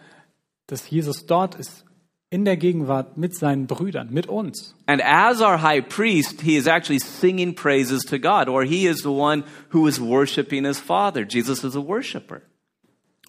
[0.68, 1.86] dass Jesus dort ist,
[2.30, 4.74] in der Gegenwart mit seinen Brüdern, mit uns.
[4.88, 9.04] And as our high priest, he is actually singing praises to God, or he is
[9.04, 11.26] the one who is worshiping his Father.
[11.28, 12.42] Jesus is a worshiper.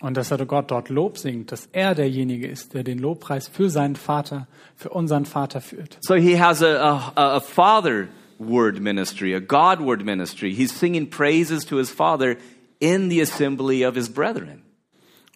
[0.00, 3.70] Und dass er Gott dort Lob singt, dass er derjenige ist, der den Lobpreis für
[3.70, 5.98] seinen Vater, für unseren Vater führt.
[6.00, 8.08] So he has a, a, a father
[8.38, 10.53] word ministry, a God word ministry.
[10.53, 12.37] He's singing praises to his Father
[12.81, 14.62] in the assembly of his brethren.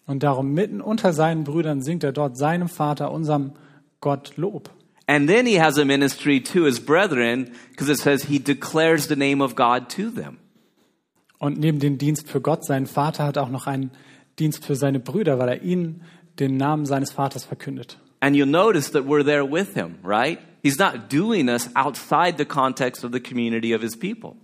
[0.06, 3.52] Und darum mitten unter seinen Brüdern singt er dort seinem Vater, unserem
[4.00, 4.70] Gott Lob.
[5.06, 9.16] And then he has a ministry to his brethren because it says he declares the
[9.16, 10.38] name of God to them.
[11.38, 13.90] Und neben dem Dienst für Gott, seinen Vater, hat er auch noch einen
[14.38, 16.02] Dienst für seine Brüder, weil er ihnen
[16.38, 17.98] den Namen seines Vaters verkündet.
[18.20, 20.40] And you'll notice that we're there with him, right?
[20.62, 24.36] He's not doing this outside the context of the community of his people.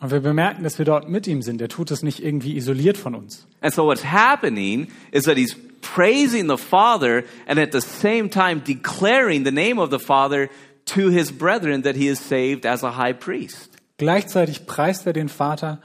[0.00, 1.60] Und wir bemerken, dass wir dort mit ihm sind.
[1.60, 3.46] Er tut es nicht irgendwie isoliert von uns.
[3.60, 8.62] And so what's happening is that he's praising the Father and at the same time
[8.64, 10.48] declaring the name of the Father
[10.86, 13.70] to his brethren that he is saved as a high priest.
[13.98, 15.80] Gleichzeitig preist er den Vater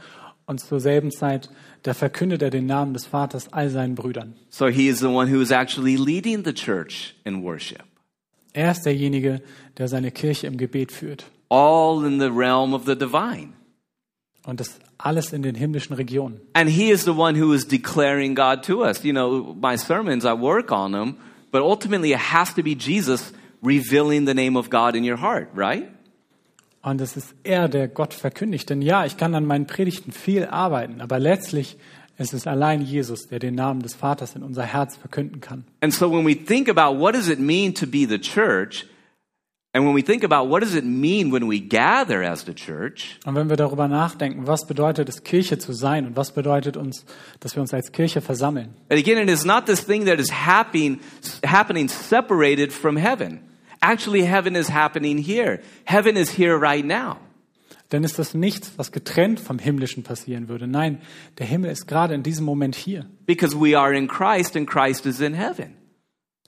[0.45, 1.49] und zur selben Zeit,
[1.83, 4.35] da verkündet er den Namen des Vaters all seinen Brüdern.
[4.49, 7.83] So he is the one who is actually leading the church in worship.
[8.53, 9.41] Er ist derjenige,
[9.77, 11.25] der seine Kirche im Gebet führt.
[11.49, 13.53] All in the realm of the divine.
[14.45, 16.39] Und das alles in den himmlischen Regionen.
[16.53, 19.03] And he is the one who is declaring God to us.
[19.03, 21.17] You know, my sermons, I work on them,
[21.51, 25.49] but ultimately it has to be Jesus revealing the name of God in your heart,
[25.53, 25.89] right?
[26.85, 28.69] Und es ist er, der Gott verkündigt.
[28.69, 31.77] Denn ja, ich kann an meinen Predigten viel arbeiten, aber letztlich
[32.19, 35.65] ist es allein Jesus, der den Namen des Vaters in unser Herz verkünden kann.
[35.81, 38.85] And so when we think about what does it mean to be the church,
[39.73, 43.19] and when we think about what does it mean when we gather as the church,
[43.25, 47.03] Und wenn wir darüber nachdenken, was bedeutet es, Kirche zu sein und was bedeutet uns,
[47.39, 50.31] dass wir uns als Kirche versammeln, and again, it is not this thing that is
[50.31, 50.99] happening,
[51.43, 53.39] happening separated from heaven.
[53.87, 55.59] Actually, heaven is happening here.
[55.85, 57.17] Heaven is here right now.
[57.89, 60.67] dann ist das nichts, was getrennt vom Himmlischen passieren würde.
[60.67, 61.01] Nein,
[61.37, 63.05] der Himmel ist gerade in diesem Moment hier.
[63.25, 65.75] Because we are in Christ and Christ is in heaven.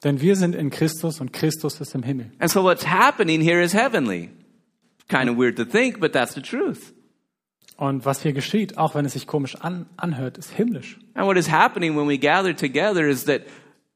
[0.03, 2.31] Denn wir sind in Christus und Christus ist im Himmel.
[2.39, 4.29] And so what's happening here is heavenly.
[5.07, 6.93] Kind of weird to think, but that's the truth.
[7.77, 10.97] Und was hier geschieht, auch wenn es sich komisch an, anhört, ist himmlisch.
[11.13, 13.43] And what is happening when we gather together is that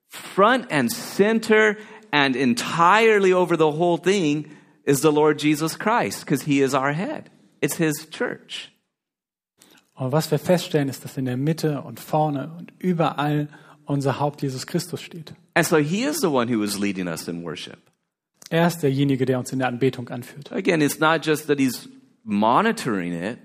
[0.07, 1.75] front and center
[2.11, 4.45] and entirely over the whole thing
[4.85, 7.29] is the Lord Jesus Christ because he is our head.
[7.61, 8.71] It's his church.
[9.95, 13.49] Und was wir feststellen, ist, dass in der Mitte und vorne und überall
[13.85, 15.33] unser Haupt Jesus Christus steht.
[15.53, 17.79] And so he is the one who is leading us in worship.
[18.49, 20.51] Er ist derjenige, der uns in der Anbetung anführt.
[20.51, 21.87] Again, it's not just that he's
[22.23, 23.37] monitoring it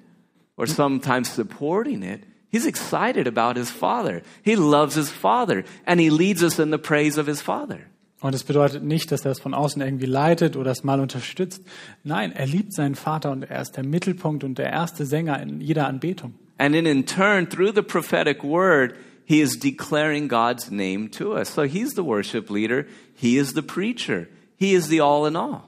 [0.56, 2.22] or sometimes supporting it.
[2.48, 4.22] He's excited about his father.
[4.42, 7.88] He loves his father and he leads us in the praise of his father.
[8.20, 11.62] Und es bedeutet nicht, dass er es von außen irgendwie leitet oder es mal unterstützt.
[12.02, 15.60] Nein, er liebt seinen Vater und er ist der Mittelpunkt und der erste Sänger in
[15.60, 16.34] jeder Anbetung.
[16.58, 18.94] And then in turn, through the prophetic word,
[19.26, 21.54] he is declaring God's name to us.
[21.54, 22.86] So he's the worship leader.
[23.14, 24.28] He is the preacher.
[24.56, 25.64] He is the all in all.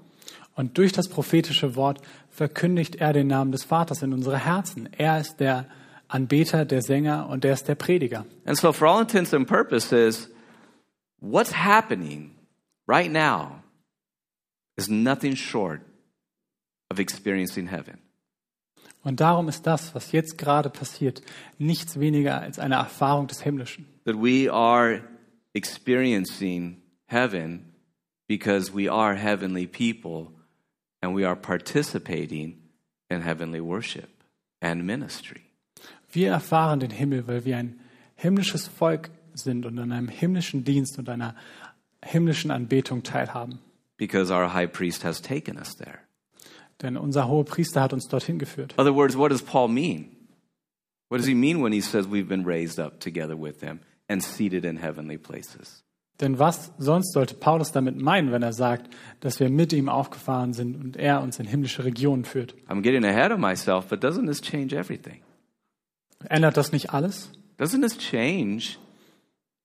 [0.54, 4.88] Und durch das prophetische Wort verkündigt er den Namen des Vaters in unsere Herzen.
[4.96, 5.66] Er ist der
[6.08, 8.24] Anbeter, der Sänger und er ist der Prediger.
[8.46, 10.30] And so for all intents and purposes,
[11.20, 12.37] what's happening
[12.88, 13.62] right now
[14.76, 15.82] is nothing short
[16.90, 17.98] of experiencing heaven.
[19.04, 21.22] Und darum ist das, was jetzt gerade passiert,
[21.58, 23.86] nichts weniger als eine Erfahrung des Himmlischen.
[24.04, 25.02] That we are
[25.54, 27.72] experiencing heaven
[28.26, 30.32] because we are heavenly people
[31.00, 32.58] and we are participating
[33.08, 34.08] in heavenly worship
[34.60, 35.42] and ministry.
[36.10, 37.80] Wir erfahren den Himmel, weil wir ein
[38.16, 41.36] himmlisches Volk sind und an einem himmlischen Dienst und einer
[42.04, 43.58] himmlischen Anbetung teilhaben.
[43.96, 46.00] Because our high priest has taken us there.
[46.82, 48.74] Denn unser hoher Priester hat uns dorthin geführt.
[48.74, 50.16] In other words, what does Paul mean?
[51.08, 54.22] What does he mean when he says we've been raised up together with him and
[54.22, 55.82] seated in heavenly places?
[56.20, 58.90] Denn was sonst sollte Paulus damit meinen, wenn er sagt,
[59.20, 62.54] dass wir mit ihm aufgefahren sind und er uns in himmlische Regionen führt?
[62.68, 65.22] I'm getting ahead of myself, but doesn't this change everything?
[66.28, 67.30] Ändert das nicht alles?
[67.58, 68.78] Doesn't this change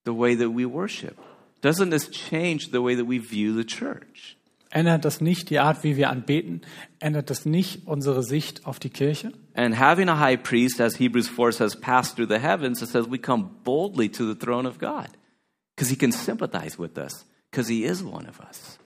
[0.06, 1.18] the way that we worship?
[1.64, 4.38] Doesn't this change the way that we view the church?
[4.70, 6.62] Ändert das nicht die Art, wie wir anbeten?
[7.00, 9.32] Ändert das nicht unsere Sicht auf die Kirche?
[9.56, 13.08] And having a high priest, as Hebrews 4 says, passed through the heavens, it says
[13.08, 15.10] we come boldly to the throne of God
[15.76, 18.78] because he can sympathize with us because he is one of us.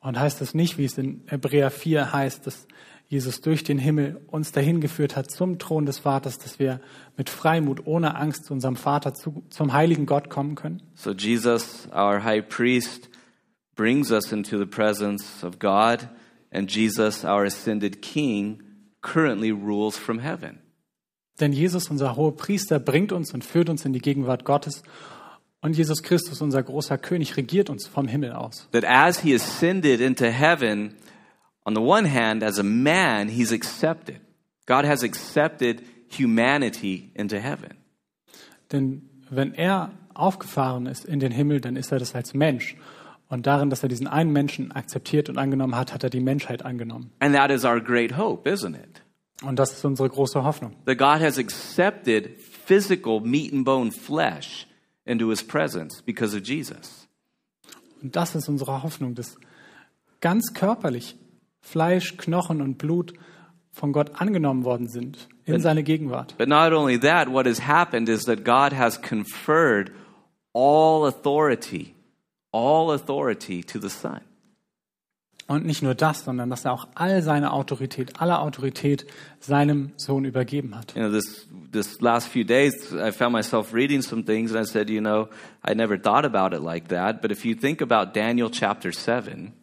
[0.00, 2.66] Und heißt das nicht, wie es in Hebräer 4 heißt, dass
[3.08, 6.80] Jesus durch den Himmel uns dahin geführt hat zum Thron des Vaters, dass wir
[7.16, 10.82] mit Freimut, ohne Angst zu unserem Vater, zu, zum heiligen Gott kommen können?
[10.94, 13.08] So Jesus, our high priest,
[13.74, 16.08] brings us into the presence of God,
[16.50, 18.62] and Jesus, our ascended king,
[19.00, 20.58] currently rules from heaven.
[21.40, 24.82] Denn Jesus, unser hoher Priester, bringt uns und führt uns in die Gegenwart Gottes.
[25.60, 28.68] Und Jesus Christus, unser großer König, regiert uns vom Himmel aus.
[28.72, 30.94] That as he ascended into heaven,
[31.64, 34.20] on the one hand, as a man, he's accepted.
[34.66, 35.82] God has accepted
[36.16, 37.76] humanity into heaven.
[38.70, 42.76] Denn wenn er aufgefahren ist in den Himmel, dann ist er das als Mensch.
[43.28, 46.64] Und darin, dass er diesen einen Menschen akzeptiert und angenommen hat, hat er die Menschheit
[46.64, 47.10] angenommen.
[47.18, 49.02] And that is our great hope, isn't it?
[49.42, 50.76] Und das ist unsere große Hoffnung.
[50.86, 54.67] That God has accepted physical meat and bone flesh
[55.08, 57.08] into his presence because of Jesus.
[58.02, 59.36] Und das ist unsere Hoffnung, dass
[60.20, 61.16] ganz körperlich
[61.60, 63.12] Fleisch, Knochen und Blut
[63.72, 66.36] von Gott angenommen worden sind in seine Gegenwart.
[66.36, 69.92] But not only that, what has happened is that God has conferred
[70.52, 71.94] all authority,
[72.52, 74.20] all authority to the Son.
[75.48, 79.06] Und nicht nur das, sondern dass er auch all seine Autorität, alle Autorität
[79.40, 80.94] seinem Sohn übergeben hat.
[80.94, 84.70] You know, this this last few days, I found myself reading some things, and I
[84.70, 85.28] said, you know,
[85.66, 87.22] I never thought about it like that.
[87.22, 89.54] But if you think about Daniel chapter seven,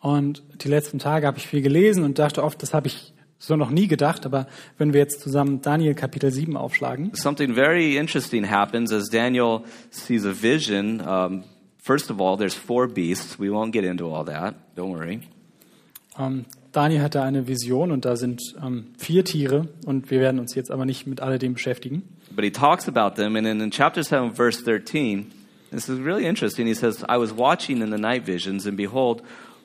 [0.00, 3.56] Und die letzten Tage habe ich viel gelesen und dachte oft, das habe ich so
[3.56, 4.24] noch nie gedacht.
[4.24, 4.46] Aber
[4.78, 9.60] wenn wir jetzt zusammen Daniel Kapitel 7 aufschlagen, something very interesting happens as Daniel
[9.90, 11.00] sees a vision.
[11.00, 11.44] Um,
[11.82, 13.38] first of all, there's four beasts.
[13.38, 14.54] We won't get into all that.
[14.76, 15.20] Don't worry.
[16.18, 20.54] ähm, Daniel hatte eine Vision und da sind ähm, vier Tiere und wir werden uns
[20.54, 22.02] jetzt aber nicht mit alledem beschäftigen.
[22.30, 25.32] But he talks about them, and in, in chapter 7, verse 13,
[25.72, 26.66] this is really interesting.
[26.66, 29.22] He says, I was watching in the night visions, and behold,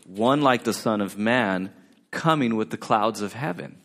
[0.07, 1.71] one like the Son of Man
[2.09, 3.75] coming with the clouds of heaven.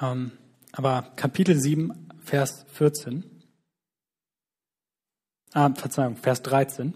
[0.00, 0.32] Ähm,
[0.72, 1.92] aber Kapitel 7,
[2.24, 3.24] Vers 14,
[5.54, 6.94] ah, Verzeihung, Vers 13.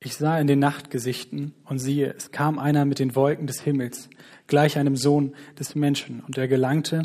[0.00, 4.08] Ich sah in den Nachtgesichten und siehe, es kam einer mit den Wolken des Himmels,
[4.46, 7.02] gleich einem Sohn des Menschen, und er gelangte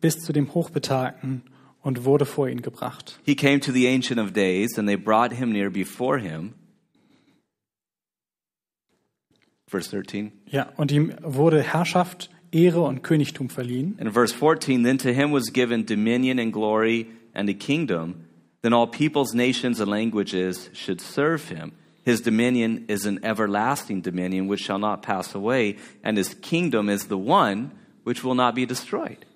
[0.00, 1.42] bis zu dem Hochbetagten
[1.82, 3.20] und wurde vor ihn gebracht.
[3.24, 6.54] He came to the Ancient of Days, and they brought him near before him.
[9.66, 10.32] Verse 13.
[10.46, 13.96] Ja, und ihm wurde Herrschaft, Ehre und Königtum verliehen.
[13.98, 18.24] In verse 14, then to him was given dominion and glory and a kingdom.
[18.62, 21.72] Then all peoples, nations, and languages should serve him.
[22.04, 27.08] His dominion is an everlasting dominion which shall not pass away, and his kingdom is
[27.08, 27.70] the one
[28.04, 29.26] which will not be destroyed.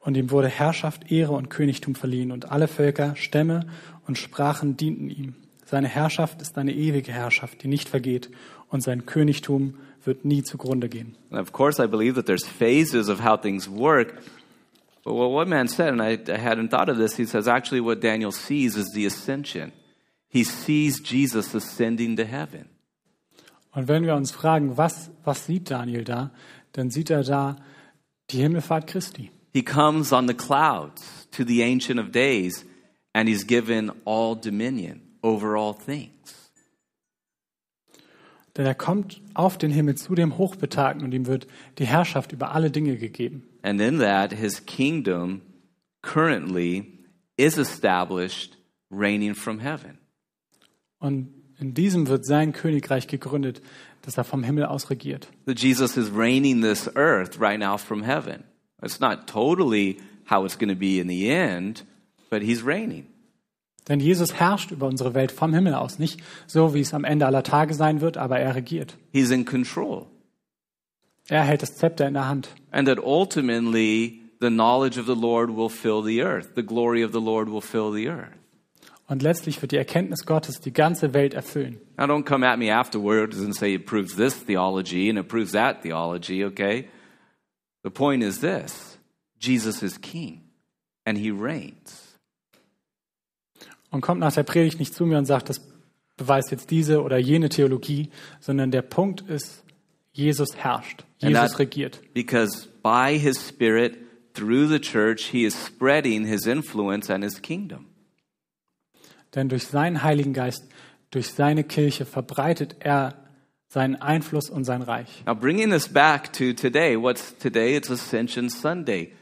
[0.00, 3.66] Und ihm wurde Herrschaft, Ehre und Königtum verliehen, und alle Völker, Stämme
[4.06, 5.34] und Sprachen dienten ihm.
[5.66, 8.30] Seine Herrschaft ist eine ewige Herrschaft, die nicht vergeht,
[8.68, 11.16] und sein Königtum wird nie zugrunde gehen.
[11.30, 14.14] And of course, I believe that there's phases of how things work.
[15.08, 17.80] But what one man said, and I, I hadn't thought of this, he says actually
[17.80, 19.72] what Daniel sees is the ascension.
[20.28, 22.68] He sees Jesus ascending to heaven.
[23.72, 26.30] Und wenn wir uns fragen, was, was sieht Daniel da,
[26.72, 27.56] dann sieht er da
[28.30, 29.30] die Himmelfahrt Christi.
[29.54, 32.66] He comes on the clouds to the Ancient of Days,
[33.14, 36.50] and he's given all dominion over all things.
[38.58, 41.46] Denn er kommt auf den Himmel zu dem Hochbetagten und ihm wird
[41.78, 43.47] die Herrschaft über alle Dinge gegeben.
[43.62, 45.42] And in that, his kingdom
[46.02, 46.98] currently
[47.36, 48.56] is established,
[48.90, 49.98] reigning from heaven.
[51.00, 51.28] Und
[51.58, 53.60] in diesem wird sein Königreich gegründet,
[54.02, 55.28] das er vom Himmel aus regiert.
[55.46, 58.44] That Jesus is reigning this earth right now from heaven.
[58.82, 59.98] It's not totally
[60.30, 61.84] how it's going to be in the end,
[62.30, 63.06] but he's reigning.
[63.88, 67.26] Denn Jesus herrscht über unsere Welt vom Himmel aus, nicht so wie es am Ende
[67.26, 68.96] aller Tage sein wird, aber er regiert.
[69.12, 70.06] He's in control.
[71.28, 72.48] Er hält das Zepter in der Hand.
[72.70, 76.54] and that ultimately the knowledge of the Lord will fill the earth.
[76.54, 78.32] The glory of the Lord will fill the earth.
[79.08, 81.80] Und letztlich wird die Erkenntnis Gottes die ganze Welt erfüllen.
[81.96, 85.52] Now, don't come at me afterwards and say it proves this theology and it proves
[85.52, 86.88] that theology, okay?
[87.82, 88.98] The point is this
[89.40, 90.42] Jesus is king
[91.06, 92.18] and he reigns.
[93.90, 95.62] Und kommt nach der Predigt nicht zu mir und sagt, das
[96.18, 98.10] beweist jetzt diese oder jene Theologie,
[98.40, 99.64] sondern der Punkt ist,
[100.12, 102.00] Jesus herrscht, Jesus that- regiert.
[102.14, 103.98] Because by his Spirit,
[104.34, 107.86] through the church, he is spreading his influence and his kingdom.
[109.34, 110.64] Denn durch seinen Heiligen Geist,
[111.10, 113.14] durch seine Kirche verbreitet er
[113.68, 115.24] seinen Einfluss und sein Reich.
[115.26, 117.76] Now, bringing this back to today, what's today?
[117.76, 119.12] It's Ascension Sunday.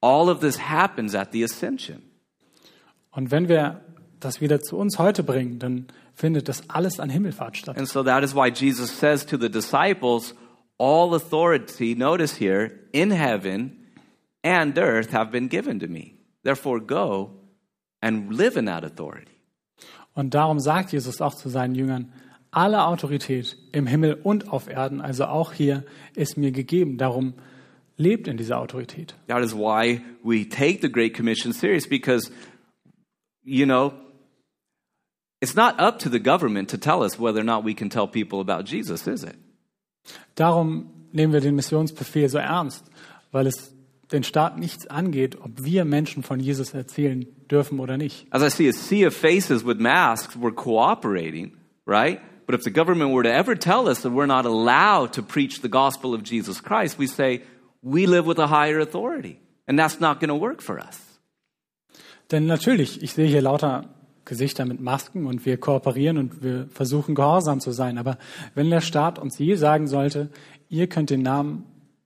[0.00, 2.02] All of this happens at the Ascension.
[3.10, 3.80] Und wenn wir
[4.20, 7.76] das wieder zu uns heute bringen, dann findet das alles an Himmelfahrt statt.
[7.76, 10.34] And so that is why Jesus says to the disciples,
[10.78, 13.76] All authority, notice here, in heaven
[14.44, 16.14] and earth have been given to me.
[16.44, 17.32] Therefore, go
[18.00, 19.32] and live in that authority.
[20.14, 22.12] Und darum sagt Jesus auch zu seinen Jüngern,
[22.50, 26.96] alle Autorität im Himmel und auf Erden, also auch hier, ist mir gegeben.
[26.96, 27.34] Darum
[27.96, 29.14] lebt in dieser Autorität.
[29.26, 32.30] That is why we take the Great Commission serious because,
[33.44, 33.92] you know,
[35.40, 38.08] it's not up to the government to tell us whether or not we can tell
[38.08, 39.36] people about Jesus, is it?
[40.34, 42.84] Darum nehmen wir den Missionsbefehl so ernst,
[43.32, 43.74] weil es
[44.12, 48.26] den Staat nichts angeht, ob wir Menschen von Jesus erzählen dürfen oder nicht.
[48.30, 51.56] As I see a sea of faces with masks, we're cooperating,
[51.86, 52.20] right?
[52.46, 55.60] But if the government were to ever tell us that we're not allowed to preach
[55.60, 57.42] the gospel of Jesus Christ, we say,
[57.82, 59.40] we live with a higher authority.
[59.66, 60.98] And that's not going to work for us.
[62.30, 63.84] Denn natürlich, ich sehe hier lauter
[64.28, 67.98] Gesichter mit Masken und wir kooperieren und wir versuchen gehorsam zu sein.
[67.98, 68.18] Aber
[68.54, 70.28] wenn der Staat uns je sagen sollte,
[70.68, 71.64] ihr könnt den Namen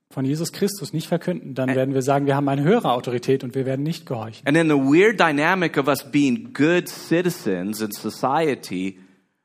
[0.09, 3.55] von Jesus Christus nicht verkünden, dann werden wir sagen, wir haben eine höhere Autorität und
[3.55, 4.47] wir werden nicht gehorchen.
[4.47, 8.99] And in the weird dynamic of us being good citizens in society,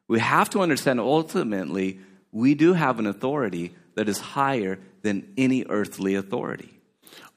[0.08, 1.98] we have to understand ultimately
[2.32, 6.68] we do have an authority that is higher than any earthly authority.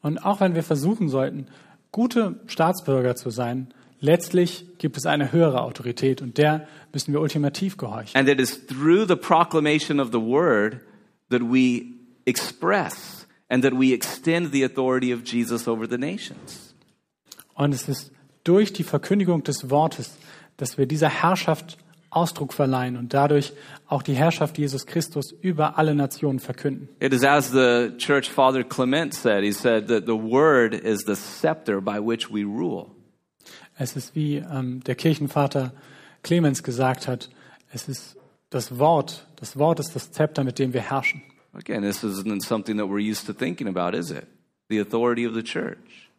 [0.01, 1.47] Und auch wenn wir versuchen sollten,
[1.91, 7.77] gute Staatsbürger zu sein, letztlich gibt es eine höhere Autorität und der müssen wir ultimativ
[7.77, 8.17] gehorchen.
[8.17, 10.81] And it is through the proclamation of the word
[11.29, 11.93] that we
[12.25, 16.75] express and that we extend the authority of Jesus over the nations.
[17.53, 18.11] Und es ist
[18.43, 20.17] durch die Verkündigung des Wortes,
[20.57, 21.77] dass wir dieser Herrschaft
[22.09, 23.53] Ausdruck verleihen und dadurch
[23.87, 26.89] auch die Herrschaft Jesus Christus über alle Nationen verkünden.
[26.99, 31.15] It is as the church father Clement said, he said that the word is the
[31.15, 32.87] scepter by which we rule.
[33.81, 35.73] Es ist wie ähm, der Kirchenvater
[36.21, 37.29] Clemens gesagt hat,
[37.73, 38.15] es ist
[38.51, 41.23] das Wort, das Wort ist das Zepter, mit dem wir herrschen.
[41.53, 44.27] Again, this isn't something that we're used to thinking about, is it?
[44.69, 46.11] The authority of the church.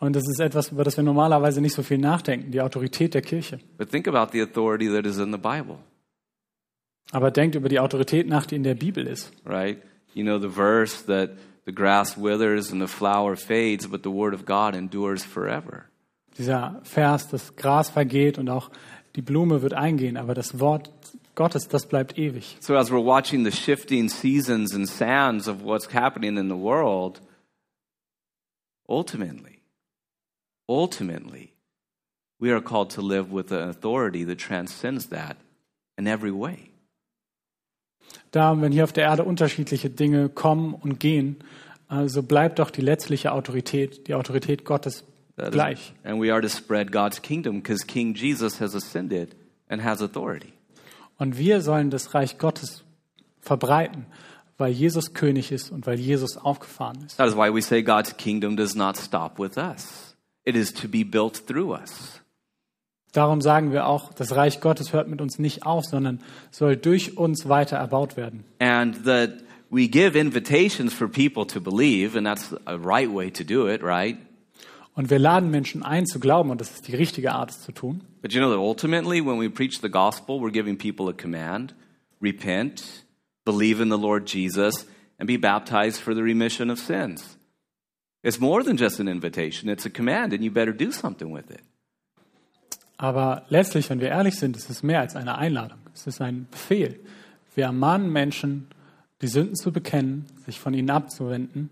[0.00, 3.22] Und das ist etwas, über das wir normalerweise nicht so viel nachdenken, die Autorität der
[3.22, 3.58] Kirche.
[3.78, 5.78] But think about the authority that is in the Bible,
[7.10, 9.32] Aber denkt über die Autorität nach, die in der Bibel ist.
[9.46, 9.78] right?
[10.12, 11.30] You know the verse that
[11.64, 15.86] the grass withers and the flower fades, but the word of God endures forever.
[16.38, 18.70] Dieser Vers, das Gras vergeht und auch
[19.14, 20.92] die Blume wird eingehen, aber das Wort
[21.34, 22.56] Gottes, das bleibt ewig.
[22.60, 27.20] So as we're watching the shifting seasons and sands of what's happening in the world,
[28.88, 29.60] ultimately,
[30.68, 31.52] ultimately,
[32.38, 35.36] we are called to live with an authority that transcends that
[35.98, 36.70] in every way.
[38.30, 41.36] Da, wenn hier auf der Erde unterschiedliche Dinge kommen und gehen,
[41.88, 45.04] also bleibt doch die letztliche Autorität, die Autorität Gottes
[45.36, 45.92] gleich.
[46.04, 49.34] and we are to spread God's kingdom because King Jesus has ascended
[49.68, 50.52] and has authority.
[51.18, 52.84] Und wir sollen das Reich Gottes
[53.40, 54.06] verbreiten,
[54.58, 57.16] weil Jesus König ist und weil Jesus aufgefahren ist.
[57.16, 60.16] That is why we say God's kingdom does not stop with us.
[60.44, 62.20] It is to be built through us.
[63.12, 66.20] Darum sagen wir auch, das Reich Gottes hört mit uns nicht auf, sondern
[66.50, 68.44] soll durch uns weiter erbaut werden.
[68.58, 73.42] And that we give invitations for people to believe, and that's a right way to
[73.42, 74.18] do it, right?
[74.96, 77.70] Und wir laden Menschen ein zu glauben, und das ist die richtige Art, es zu
[77.70, 78.02] tun.
[78.22, 81.74] But you know that ultimately, when we preach the gospel, we're giving people a command
[82.20, 83.04] repent,
[83.44, 84.86] believe in the Lord Jesus,
[85.18, 87.36] and be baptized for the remission of sins.
[88.22, 91.50] It's more than just an invitation, it's a command, and you better do something with
[91.50, 91.60] it.
[92.96, 95.78] Aber letztlich, wenn wir ehrlich sind, ist es mehr als eine Einladung.
[95.94, 96.98] Es ist ein Befehl.
[97.54, 98.68] Wir ermahnen Menschen,
[99.20, 101.68] die Sünden zu bekennen, sich von ihnen abzuwenden,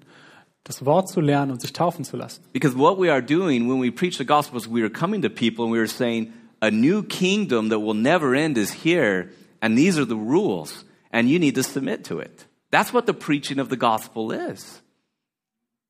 [0.65, 2.43] das Wort zu lernen und sich taufen zu lassen.
[2.53, 5.29] Because what we are doing when we preach the gospel is we are coming to
[5.29, 9.77] people and we are saying, a new kingdom that will never end is here, and
[9.77, 12.47] these are the rules, and you need to submit to it.
[12.71, 14.81] That's what the preaching of the gospel is.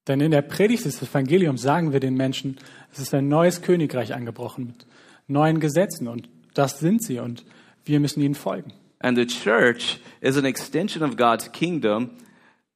[0.07, 2.59] Denn in der Predigt des Evangeliums sagen wir den Menschen,
[2.93, 4.87] es ist ein neues Königreich angebrochen mit
[5.29, 7.45] neuen Gesetzen und das sind sie und
[7.87, 8.73] wir müssen ihnen folgen.
[8.99, 12.11] And the church is an extension of God's kingdom.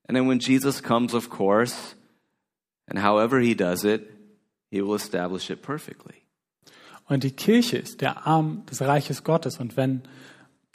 [0.09, 1.95] And then when Jesus comes, of course,
[2.89, 4.11] and however he does it,
[4.71, 6.25] he will establish it perfectly.
[7.07, 10.03] Und die Kirche ist der Arm des Reiches Gottes und wenn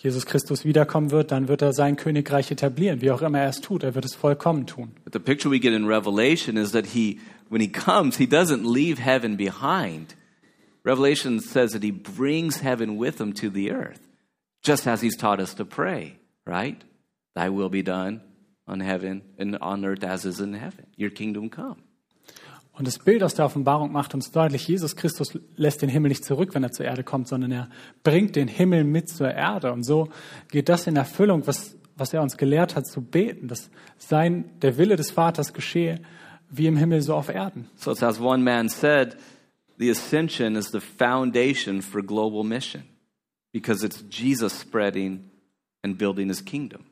[0.01, 3.61] Jesus Christus wiederkommen wird, dann wird er sein Königreich etablieren, wie auch immer er es
[3.61, 3.83] tut.
[3.83, 4.91] Er wird es vollkommen tun.
[5.03, 7.19] But the picture we get in Revelation is that he,
[7.49, 10.15] when he comes, he doesn't leave heaven behind.
[10.83, 14.01] Revelation says that he brings heaven with him to the earth,
[14.61, 16.83] just as he's taught us to pray, right?
[17.35, 18.21] Thy will be done
[18.67, 20.87] on heaven and on earth as is in heaven.
[20.97, 21.77] Your kingdom come.
[22.75, 26.25] Und das Bild aus der Offenbarung macht uns deutlich, Jesus Christus lässt den Himmel nicht
[26.25, 27.69] zurück, wenn er zur Erde kommt, sondern er
[28.01, 29.71] bringt den Himmel mit zur Erde.
[29.71, 30.09] Und so
[30.49, 34.77] geht das in Erfüllung, was, was er uns gelehrt hat zu beten, dass sein, der
[34.79, 36.01] Wille des Vaters geschehe,
[36.49, 37.69] wie im Himmel so auf Erden.
[37.75, 39.17] So as one man said,
[39.77, 42.83] the ascension is the foundation for global mission
[43.51, 45.29] because it's Jesus spreading
[45.83, 46.85] and building his kingdom.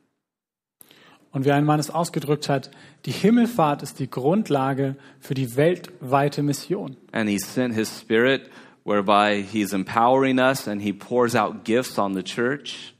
[1.32, 2.70] Und wie ein Mann es ausgedrückt hat,
[3.06, 6.96] die Himmelfahrt ist die Grundlage für die weltweite Mission.
[7.10, 8.50] And he sent his spirit
[8.84, 12.94] whereby he's empowering us and he pours out gifts on the church.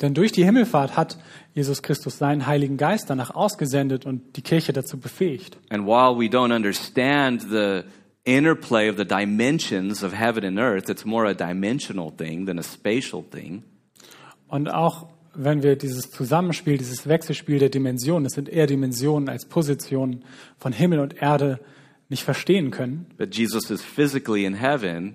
[0.00, 1.18] Denn durch die Himmelfahrt hat
[1.54, 5.58] Jesus Christus seinen Heiligen Geist danach ausgesendet und die Kirche dazu befähigt.
[5.70, 7.82] And while we don't understand the
[8.24, 12.62] interplay of the dimensions of heaven and earth, it's more a dimensional thing than a
[12.62, 13.62] spatial thing.
[14.48, 15.08] Und auch
[15.38, 20.24] wenn wir dieses Zusammenspiel, dieses Wechselspiel der Dimensionen, es sind eher Dimensionen als Positionen
[20.58, 21.60] von Himmel und Erde
[22.08, 25.14] nicht verstehen können, But Jesus is physically in heaven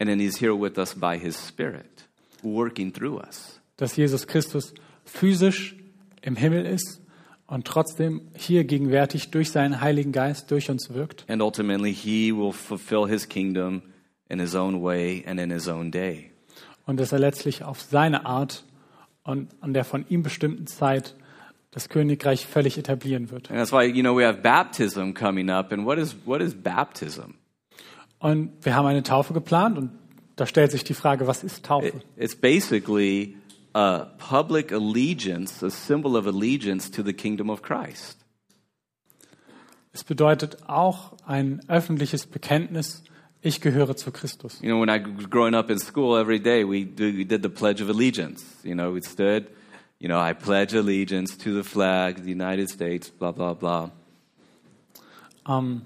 [0.00, 2.08] and then he's here with us by his spirit,
[2.42, 3.60] working through us.
[3.76, 5.76] dass Jesus Christus physisch
[6.22, 7.00] im Himmel ist
[7.46, 11.24] und trotzdem hier gegenwärtig durch seinen Heiligen Geist durch uns wirkt.
[11.28, 13.82] And ultimately, he will fulfill his kingdom
[14.28, 16.30] in his own way and in his own day.
[16.86, 18.64] Und dass er letztlich auf seine Art
[19.24, 21.14] und an der von ihm bestimmten Zeit
[21.70, 23.50] das Königreich völlig etablieren wird.
[23.50, 25.72] And that's why, you know, we have baptism coming up.
[25.72, 27.34] And what is, what is baptism?
[28.18, 29.90] Und wir haben eine Taufe geplant und
[30.36, 31.88] da stellt sich die Frage, was ist Taufe?
[31.88, 33.36] It- it's basically
[33.74, 38.18] a public allegiance, a symbol of allegiance to the kingdom of Christ.
[39.92, 43.02] Es bedeutet auch ein öffentliches Bekenntnis,
[43.42, 44.60] ich gehöre zu Christus.
[44.62, 47.82] You know, when I was growing up in school, every day we, did the Pledge
[47.82, 48.44] of Allegiance.
[48.62, 49.46] You know, we stood,
[49.98, 53.90] you know, I pledge allegiance to the flag the United States, blah, blah, blah.
[55.48, 55.82] Ähm,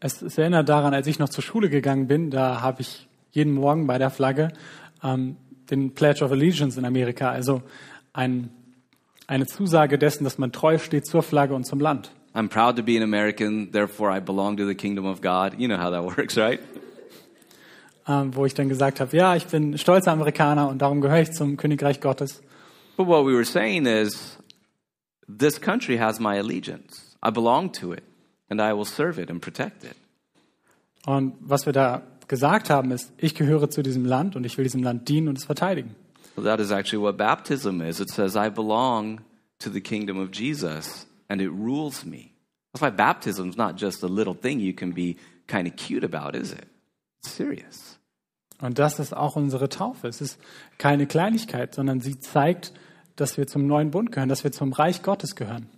[0.00, 3.52] es, es erinnert daran, als ich noch zur Schule gegangen bin, da habe ich jeden
[3.52, 4.52] Morgen bei der Flagge
[5.02, 5.36] ähm,
[5.70, 7.62] den Pledge of Allegiance in Amerika, also
[8.12, 8.50] ein,
[9.26, 12.12] eine Zusage dessen, dass man treu steht zur Flagge und zum Land.
[12.34, 15.58] I'm proud to be an American, therefore I belong to the kingdom of God.
[15.58, 16.60] You know how that works, right?
[18.06, 21.32] Ähm, wo ich dann gesagt habe, ja, ich bin stolzer Amerikaner und darum gehöre ich
[21.32, 22.42] zum Königreich Gottes.
[22.96, 24.38] But what we were saying is,
[25.28, 27.16] this country has my allegiance.
[27.24, 28.02] I belong to it,
[28.48, 29.94] and I will serve it and protect it.
[31.06, 34.64] Und was wir da gesagt haben, ist, ich gehöre zu diesem Land und ich will
[34.64, 35.94] diesem Land dienen und es verteidigen.
[36.34, 38.00] So that is actually what baptism is.
[38.00, 39.20] It says, I belong
[39.58, 42.34] to the kingdom of Jesus, and it rules me.
[42.72, 45.16] That's why baptism is not just a little thing you can be
[45.46, 46.66] kind of cute about, is it?
[47.20, 47.98] It's serious.
[48.60, 50.06] Und das ist auch unsere Taufe.
[50.08, 50.38] Es ist
[50.78, 52.72] keine Kleinigkeit, sondern sie zeigt,
[53.16, 55.68] dass wir zum neuen Bund gehören, dass wir zum Reich Gottes gehören.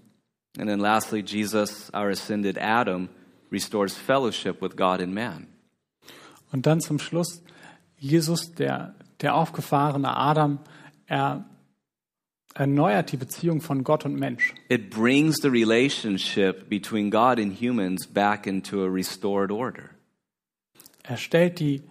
[0.59, 3.09] And then lastly, Jesus, our ascended Adam,
[3.51, 5.47] restores fellowship with God and man.
[6.53, 7.43] Und dann zum Schluss,
[7.97, 10.59] Jesus, der, der aufgefahrene Adam,
[11.07, 11.45] er
[12.55, 14.55] erneuert die Beziehung von Gott und Mensch.
[14.69, 19.91] It brings the relationship between God and humans back into a restored order.
[21.03, 21.83] Er stellt die,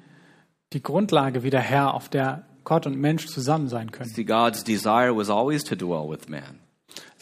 [0.72, 4.10] die Grundlage wieder her, auf der Gott und Mensch zusammen sein können.
[4.10, 6.60] See, God's desire was always to dwell with man.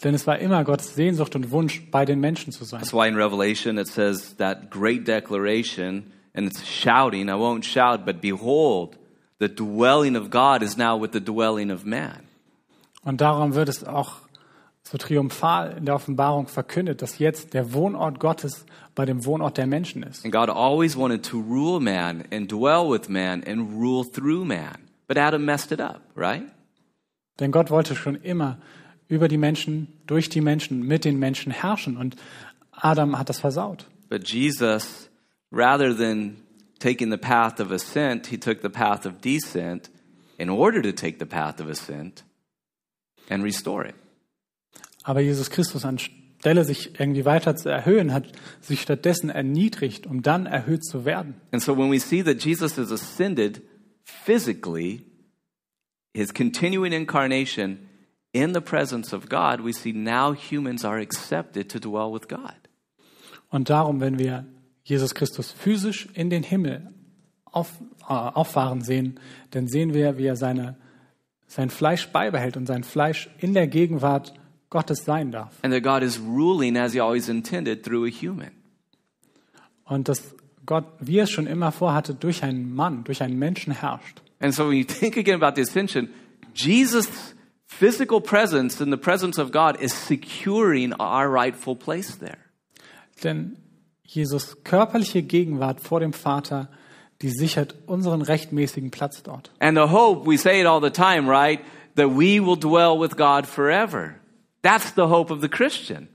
[0.04, 2.80] Denn es war immer Gottes Sehnsucht und Wunsch, bei den Menschen zu sein.
[2.80, 8.04] That's why in Revelation it says that great declaration, and it's shouting, I won't shout,
[8.04, 8.96] but behold,
[9.38, 12.28] the dwelling of God is now with the dwelling of man.
[13.04, 14.16] Und darum wird es auch
[14.84, 19.66] so triumphal in der Offenbarung verkündet, dass jetzt der Wohnort Gottes bei dem Wohnort der
[19.66, 20.24] Menschen ist.
[20.24, 24.76] And God always wanted to rule man and dwell with man and rule through man.
[25.06, 26.44] But Adam messed it up, right?
[27.38, 28.58] Denn Gott wollte schon immer
[29.08, 31.96] über die Menschen, durch die Menschen, mit den Menschen herrschen.
[31.96, 32.16] Und
[32.72, 33.86] Adam hat das versaut.
[34.08, 35.08] But Jesus,
[35.50, 36.36] rather than
[36.78, 39.90] taking the path of ascent, he took the path of descent
[40.38, 42.24] in order to take the path of ascent
[43.28, 43.94] and restore it.
[45.02, 50.46] Aber Jesus Christus anstelle sich irgendwie weiter zu erhöhen, hat sich stattdessen erniedrigt, um dann
[50.46, 51.34] erhöht zu werden.
[51.50, 53.62] And so when we see that Jesus is ascended
[54.04, 55.04] physically,
[56.14, 57.88] his continuing incarnation
[58.32, 62.56] in the presence of God, we see now humans are accepted to dwell with God.
[63.50, 64.46] Und darum, wenn wir
[64.84, 66.92] Jesus Christus physisch in den Himmel
[67.44, 69.20] auf, äh, auffahren sehen,
[69.50, 70.76] dann sehen wir, wie er seine,
[71.52, 74.32] sein Fleisch beibehält und sein Fleisch in der Gegenwart
[74.70, 75.52] Gottes sein darf.
[75.62, 78.52] And that God is ruling as he always intended through a human.
[79.84, 80.34] Und dass
[80.64, 84.22] Gott, wie er es schon immer vorhatte, durch einen Mann, durch einen Menschen herrscht.
[84.40, 86.08] And so when you think again about the ascension,
[86.54, 87.34] Jesus'
[87.66, 92.38] physical presence in the presence of God is securing our rightful place there.
[93.22, 93.58] Denn
[94.04, 96.70] Jesus körperliche Gegenwart vor dem Vater,
[97.22, 99.50] die sichert unseren rechtmäßigen Platz dort.
[99.60, 101.60] And the hope, we say it all the time, right?
[101.96, 104.16] That we will dwell with God forever.
[104.62, 106.08] That's the hope of the Christian.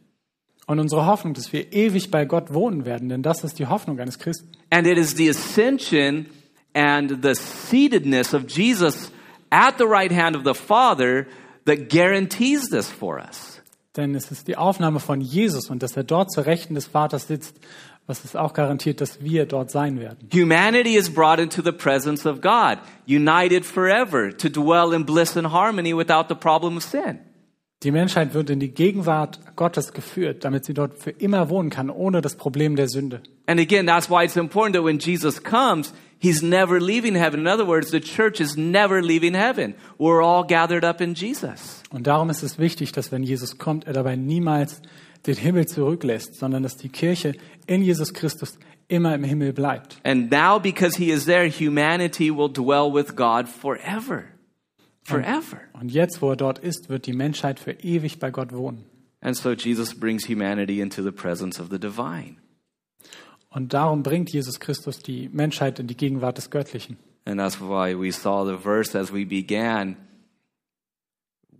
[0.67, 3.99] Und unsere Hoffnung, dass wir ewig bei Gott wohnen werden, denn das ist die Hoffnung
[3.99, 4.51] eines Christen.
[4.69, 6.25] And it is the ascension
[6.73, 9.11] and the seatedness of Jesus
[9.49, 11.25] at the right hand of the Father
[11.65, 13.61] that guarantees this for us.
[13.95, 17.27] Denn es ist die Aufnahme von Jesus und dass er dort zur Rechten des Vaters
[17.27, 17.55] sitzt,
[18.07, 20.29] was es auch garantiert, dass wir dort sein werden.
[20.33, 25.51] Humanity is brought into the presence of God, united forever to dwell in bliss and
[25.51, 27.19] harmony without the problem of sin.
[27.83, 31.91] Die Menschheit wird in die Gegenwart Gottes geführt, damit sie dort für immer wohnen kann,
[31.91, 33.21] ohne das Problem der Sünde.
[33.45, 37.41] And again, that's why it's important that when Jesus comes, he's never leaving heaven.
[37.41, 39.75] In other words, the church is never leaving heaven.
[39.99, 41.83] We're all gathered up in Jesus.
[41.91, 44.81] Und darum ist es wichtig, dass wenn Jesus kommt, er dabei niemals
[45.25, 47.33] den Himmel zurücklässt, sondern dass die Kirche
[47.65, 48.57] in Jesus Christus
[48.87, 49.99] immer im Himmel bleibt.
[50.03, 54.25] And now, because he is there, humanity will dwell with God forever.
[55.03, 55.61] Forever.
[55.73, 58.85] Und jetzt, wo er dort ist, wird die Menschheit für ewig bei Gott wohnen.
[59.21, 62.37] And so Jesus brings humanity into the presence of the divine.
[63.49, 66.97] Und darum bringt Jesus Christus die Menschheit in die Gegenwart des Göttlichen.
[67.25, 69.97] And that's why we saw the verse as we began.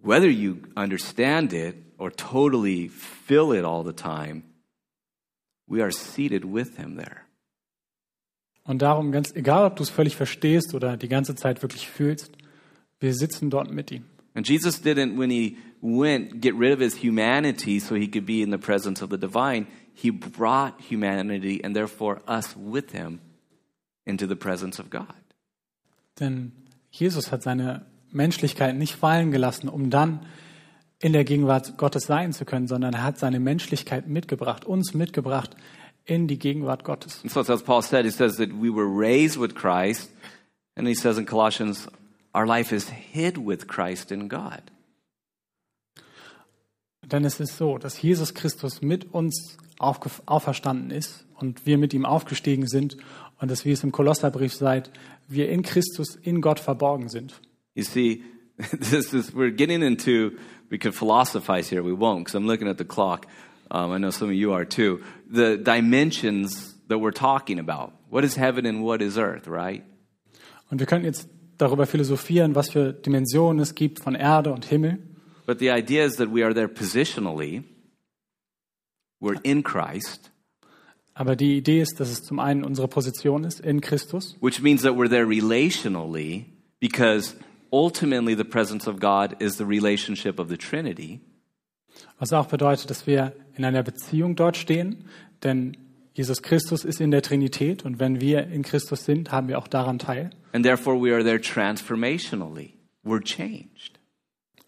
[0.02, 4.44] Whether you understand it or totally feel it all the time,
[5.68, 7.24] we are seated with him there.
[8.64, 12.32] Und darum, ganz egal, ob du es völlig verstehst oder die ganze Zeit wirklich fühlst,
[13.00, 14.04] wir sitzen dort mit ihm.
[14.34, 18.42] And Jesus didn't, when he went, get rid of his humanity so he could be
[18.42, 19.68] in the presence of the divine.
[19.94, 23.20] He brought humanity and therefore us with him
[24.06, 25.08] into the presence of God.
[26.20, 26.52] Denn
[26.92, 30.20] Jesus hat seine Menschlichkeit nicht fallen gelassen, um dann
[31.00, 35.56] in der Gegenwart Gottes sein zu können, sondern er hat seine Menschlichkeit mitgebracht, uns mitgebracht
[36.06, 37.22] in die Gegenwart Gottes.
[37.24, 40.12] And so, as Paul said, he says that we were raised with Christ.
[40.76, 41.88] And he says in Colossians,
[42.34, 44.62] our life is hid with Christ in God.
[47.04, 52.06] Denn es ist so, dass Jesus Christus mit uns auferstanden ist und wir mit ihm
[52.06, 52.98] aufgestiegen sind
[53.40, 54.92] und dass, wie es im Kolosserbrief seid,
[55.28, 57.40] wir in Christus in Gott verborgen sind.
[57.76, 58.24] You see,
[58.74, 60.38] this is, we're getting into,
[60.70, 63.28] we could philosophize here, we won't, because I'm looking at the clock.
[63.70, 65.04] Um, I know some of you are too.
[65.30, 67.94] The dimensions that we're talking about.
[68.10, 69.84] What is heaven and what is earth, right?
[70.72, 71.28] Und wir können jetzt
[71.58, 75.00] darüber philosophieren, was für Dimensionen es gibt von Erde und Himmel.
[75.46, 77.64] But the idea is that we are there positionally.
[79.22, 80.32] We're in Christ,
[81.20, 84.84] Aber die Idee ist, dass es zum einen unsere Position ist in Christus, which means
[84.84, 86.46] that we're there relationally
[86.80, 87.36] because
[87.72, 91.22] ultimately the presence of God is the relationship of the Trinity.
[92.20, 95.06] was auch bedeutet, dass wir in einer Beziehung dort stehen,
[95.44, 95.78] denn
[96.14, 99.68] Jesus Christus ist in der Trinität und wenn wir in Christus sind, haben wir auch
[99.68, 100.32] daran teil.
[100.52, 102.74] And therefore we are there transformationally.
[103.04, 104.00] We're changed.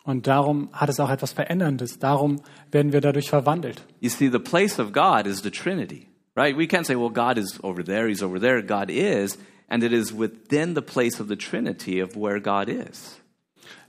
[0.04, 2.00] Und darum hat es auch etwas Veränderndes.
[2.00, 2.41] Darum
[2.72, 3.84] werden wir dadurch verwandelt.
[4.00, 6.56] You see, the place of God is the Trinity, right?
[6.56, 8.64] We can't say, well, God is over there, He's over there.
[8.64, 9.38] God is,
[9.70, 13.20] and it is within the place of the Trinity of where God is.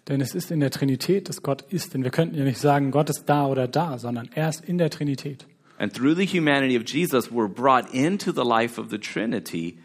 [0.09, 1.95] Denn es ist in der Trinität, dass Gott ist.
[1.95, 4.78] Denn wir könnten ja nicht sagen, Gott ist da oder da, sondern er ist in
[4.78, 5.47] der Trinität.
[5.78, 9.78] And through the humanity of Jesus, we're brought into the life of the Trinity,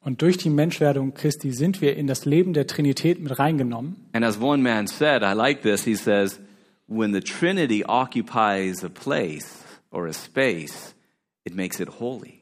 [0.00, 3.96] Und durch die Menschwerdung Christi sind wir in das Leben der Trinität mit reingenommen.
[4.12, 6.40] And as one man said, I like this, he says,
[6.86, 10.94] when the Trinity occupies a place or a space,
[11.44, 12.37] it makes it holy.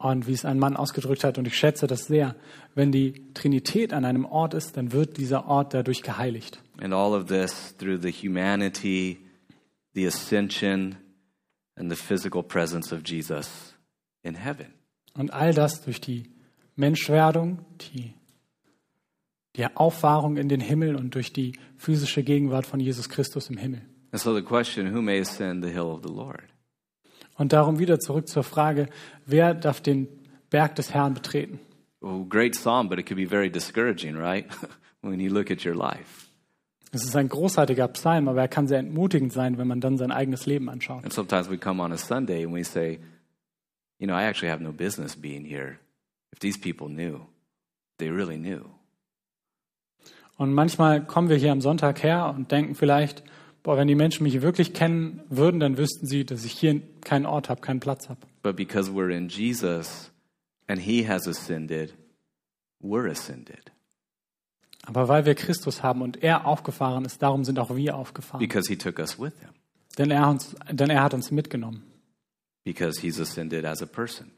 [0.00, 2.34] Und wie es ein Mann ausgedrückt hat, und ich schätze das sehr,
[2.74, 6.58] wenn die Trinität an einem Ort ist, dann wird dieser Ort dadurch geheiligt.
[6.80, 9.18] And all of this through the humanity,
[9.92, 10.96] the ascension,
[11.76, 13.76] and the physical presence of Jesus
[14.22, 14.72] in heaven.
[15.12, 16.30] Und all das durch die
[16.76, 17.58] Menschwerdung,
[17.92, 18.14] die
[19.56, 23.82] die Auffahrung in den Himmel und durch die physische Gegenwart von Jesus Christus im Himmel.
[24.12, 26.44] And so the question, who may ascend the hill of the Lord?
[27.40, 28.90] Und darum wieder zurück zur Frage,
[29.24, 30.08] wer darf den
[30.50, 31.58] Berg des Herrn betreten?
[32.02, 34.44] Well, great psalm, but it could be very discouraging, right?
[35.00, 36.26] when you look at your life.
[36.92, 40.12] Es ist ein großartiger Psalm, aber er kann sehr entmutigend sein, wenn man dann sein
[40.12, 41.02] eigenes Leben anschaut.
[41.02, 43.00] And sometimes we come on a Sunday and we say,
[43.98, 45.78] you know, I actually have no business being here.
[46.34, 47.20] If these people knew,
[47.96, 48.66] they really knew.
[50.36, 53.22] Und manchmal kommen wir hier am Sonntag her und denken vielleicht,
[53.62, 57.26] boah, wenn die Menschen mich wirklich kennen würden, dann wüssten sie, dass ich hier keinen
[57.26, 58.20] Ort habe, keinen Platz habe.
[58.42, 60.10] But because we're in Jesus
[60.66, 61.94] and he has ascended,
[62.82, 63.72] we're ascended.
[64.82, 68.40] Aber weil wir Christus haben und er aufgefahren ist, darum sind auch wir aufgefahren.
[68.40, 69.50] Because he took us with him.
[69.98, 71.82] Denn er, uns, denn er hat uns mitgenommen.
[72.64, 74.30] Because he's ascended as a person,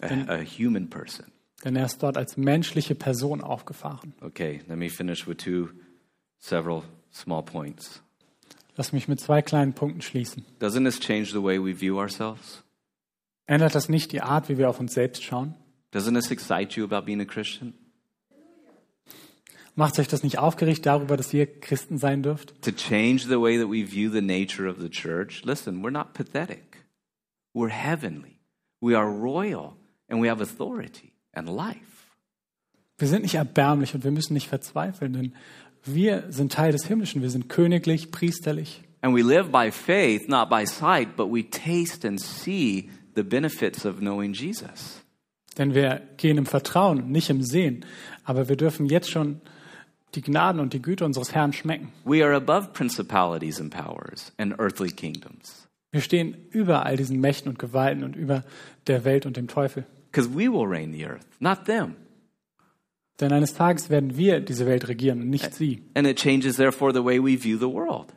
[0.00, 1.26] a, a human person.
[1.64, 4.14] Denn er ist dort als menschliche Person aufgefahren.
[4.20, 5.68] Okay, let me finish with two,
[6.38, 8.02] several small points.
[8.76, 10.44] Lass mich mit zwei kleinen Punkten schließen.
[10.60, 12.62] Doesn't this change the way we view ourselves?
[13.46, 15.54] Ändert das nicht die Art, wie wir auf uns selbst schauen?
[15.92, 17.72] Doesn't this excite you about being a Christian?
[19.76, 22.54] Macht euch das nicht aufgeregt darüber, dass ihr Christen sein dürft?
[22.62, 25.42] To change the way that we view the nature of the church?
[25.44, 26.86] Listen, we're not pathetic.
[27.54, 28.38] We're heavenly.
[28.80, 29.76] We are royal
[30.08, 31.96] and we have authority and life.
[32.98, 35.34] Wir sind nicht erbärmlich und wir müssen nicht verzweifeln, denn
[35.86, 37.22] wir sind Teil des Himmlischen.
[37.22, 38.82] Wir sind königlich, priesterlich.
[39.02, 43.86] And we live by faith, not by sight, but we taste and see the benefits
[43.86, 45.02] of knowing Jesus.
[45.58, 47.84] Denn wir gehen im Vertrauen, nicht im Sehen.
[48.24, 49.40] Aber wir dürfen jetzt schon
[50.14, 51.92] die Gnaden und die Güte unseres Herrn schmecken.
[52.04, 57.48] We are above principalities and powers and earthly kingdoms Wir stehen über all diesen Mächten
[57.48, 58.44] und Gewalten und über
[58.86, 59.84] der Welt und dem Teufel.
[60.10, 61.94] because we will reign the earth, not them.
[63.20, 65.82] Denn eines Tages werden wir diese Welt regieren und nicht sie.
[65.94, 68.12] And it changes, therefore, the way we view the world.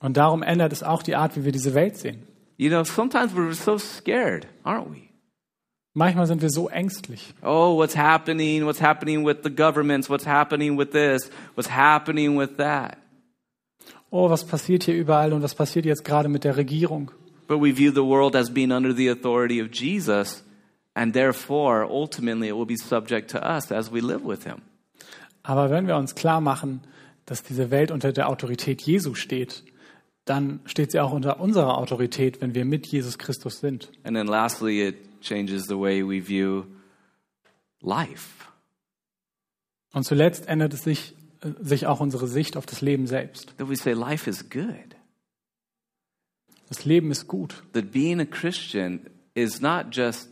[0.00, 2.26] Und darum ändert es auch die Art, wie wir diese Welt sehen.
[2.58, 5.08] You know, sometimes we're so scared, aren't we?
[5.94, 7.34] Manchmal sind wir so ängstlich.
[7.42, 8.64] Oh, what's happening?
[8.64, 10.08] What's happening with the governments?
[10.08, 11.30] What's happening with this?
[11.54, 12.98] What's happening with that?
[14.10, 17.10] Oh, was passiert hier überall und was passiert jetzt gerade mit der Regierung?
[17.46, 20.42] But we view the world as being under the authority of Jesus,
[20.94, 24.62] and therefore, ultimately, it will be subject to us as we live with him.
[25.42, 26.82] Aber wenn wir uns klar machen,
[27.26, 29.64] dass diese Welt unter der Autorität Jesu steht,
[30.24, 33.90] dann steht sie auch unter unserer Autorität, wenn wir mit Jesus Christus sind.
[34.04, 36.64] And then lastly, it changes the way we view
[37.80, 38.46] life.
[39.92, 43.54] Und zuletzt ändert es sich, äh, sich auch unsere Sicht auf das Leben selbst.
[43.58, 44.96] That we say life is good.
[46.68, 47.62] Das Leben ist gut.
[47.72, 49.00] That being a Christian
[49.34, 50.31] is not just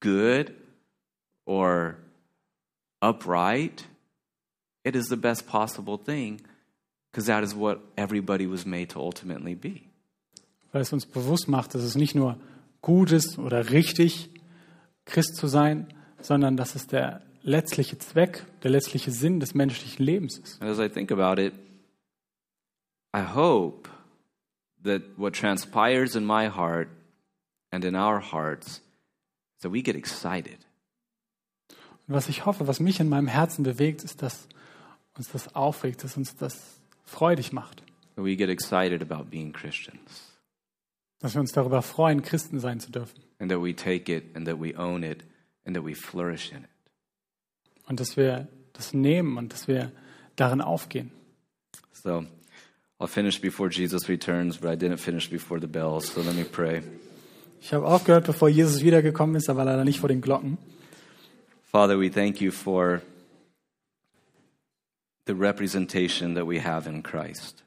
[0.00, 0.54] good
[1.46, 1.96] or
[3.00, 3.86] upright,
[4.84, 6.40] it is the best possible thing
[7.10, 9.82] because that is what everybody was made to ultimately be.
[10.72, 12.38] Weil es uns bewusst macht, dass es nicht nur
[12.82, 14.28] gut ist oder richtig,
[15.06, 15.86] Christ zu sein,
[16.20, 20.60] sondern dass es der letztliche Zweck, der letztliche Sinn des menschlichen Lebens ist.
[20.60, 21.54] As I think about it,
[23.14, 23.88] I hope
[24.82, 26.88] that what transpires in my heart
[27.70, 28.82] and in our hearts
[29.62, 30.58] that we get excited.
[32.06, 34.48] Und was ich hoffe, was mich in meinem Herzen bewegt, ist, dass
[35.16, 37.82] uns das aufregt, dass uns das freudig macht.
[38.14, 40.32] That we get excited about being Christians.
[41.18, 43.20] Dass wir uns darüber freuen, Christen sein zu dürfen.
[43.38, 45.24] And that we take it and that we own it
[45.64, 46.70] and that we flourish in it.
[47.86, 49.92] Und dass wir das nehmen und dass wir
[50.36, 51.10] darin aufgehen.
[51.92, 52.24] So
[52.98, 56.12] I'll finish before Jesus returns, but I didn't finish before the bells.
[56.12, 56.82] So let me pray.
[57.60, 60.58] Ich habe aufgehört, bevor Jesus wiedergekommen ist, aber leider nicht vor den Glocken.
[61.64, 63.02] Father, we thank you for
[65.26, 67.64] the representation that we have in Christ.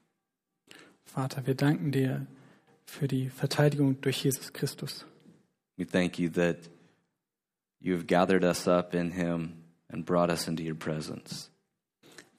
[1.04, 2.26] Vater, wir danken dir
[2.86, 5.06] für die Verteidigung durch Jesus Christus.
[5.78, 6.58] We thank you that
[7.80, 9.54] you have gathered us up in him
[9.90, 11.50] and brought us into your presence.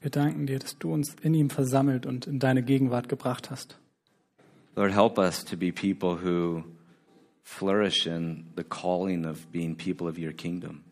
[0.01, 3.79] Wir danken dir, dass du uns in ihm versammelt und in deine Gegenwart gebracht hast.
[4.77, 6.65] Lord, help us to be people who
[7.51, 10.85] flourish in the calling of being people of your kingdom.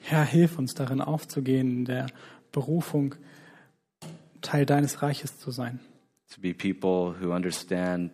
[0.00, 2.06] Herr, hilf uns darin aufzugehen, in der
[2.52, 3.16] Berufung
[4.40, 5.80] Teil deines Reiches zu sein.
[6.30, 8.10] To be people who understand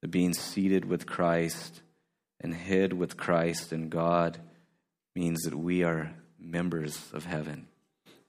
[0.00, 1.82] that being seated with Christ
[2.40, 4.38] and hid with Christ in God
[5.14, 7.68] means that we are members of heaven.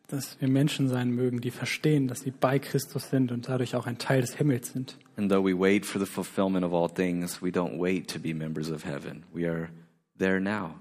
[0.08, 3.88] Dass wir Menschen sein mögen, die verstehen, dass sie bei Christus sind und dadurch auch
[3.88, 4.98] ein Teil des Himmels sind.
[5.18, 8.34] And though we wait for the fulfillment of all things, we don't wait to be
[8.34, 9.24] members of heaven.
[9.34, 9.70] We are
[10.18, 10.76] there now.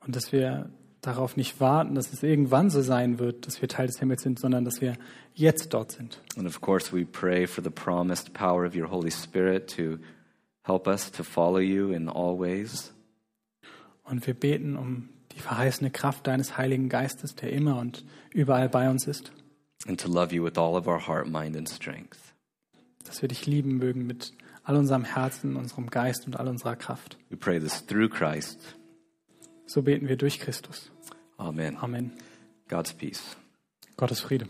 [0.00, 0.70] Und dass wir
[1.02, 4.38] darauf nicht warten, dass es irgendwann so sein wird, dass wir Teil des Himmels sind,
[4.38, 4.94] sondern dass wir
[5.34, 6.20] jetzt dort sind.
[6.36, 9.98] And of course, we pray for the promised power of your Holy Spirit to
[10.62, 12.94] help us to follow you in all ways.
[14.04, 18.88] Und wir beten um die verheißene Kraft deines Heiligen Geistes, der immer und überall bei
[18.90, 19.32] uns ist,
[19.86, 22.18] and to love you with all of our heart, mind, and strength.
[23.04, 24.32] dass wir dich lieben mögen mit
[24.64, 27.18] all unserem Herzen, unserem Geist und all unserer Kraft.
[27.30, 28.58] We pray this through Christ.
[29.66, 30.90] So beten wir durch Christus.
[31.36, 31.76] Amen.
[31.78, 32.12] Amen.
[32.68, 33.36] God's peace.
[33.96, 34.46] Gottes Friede.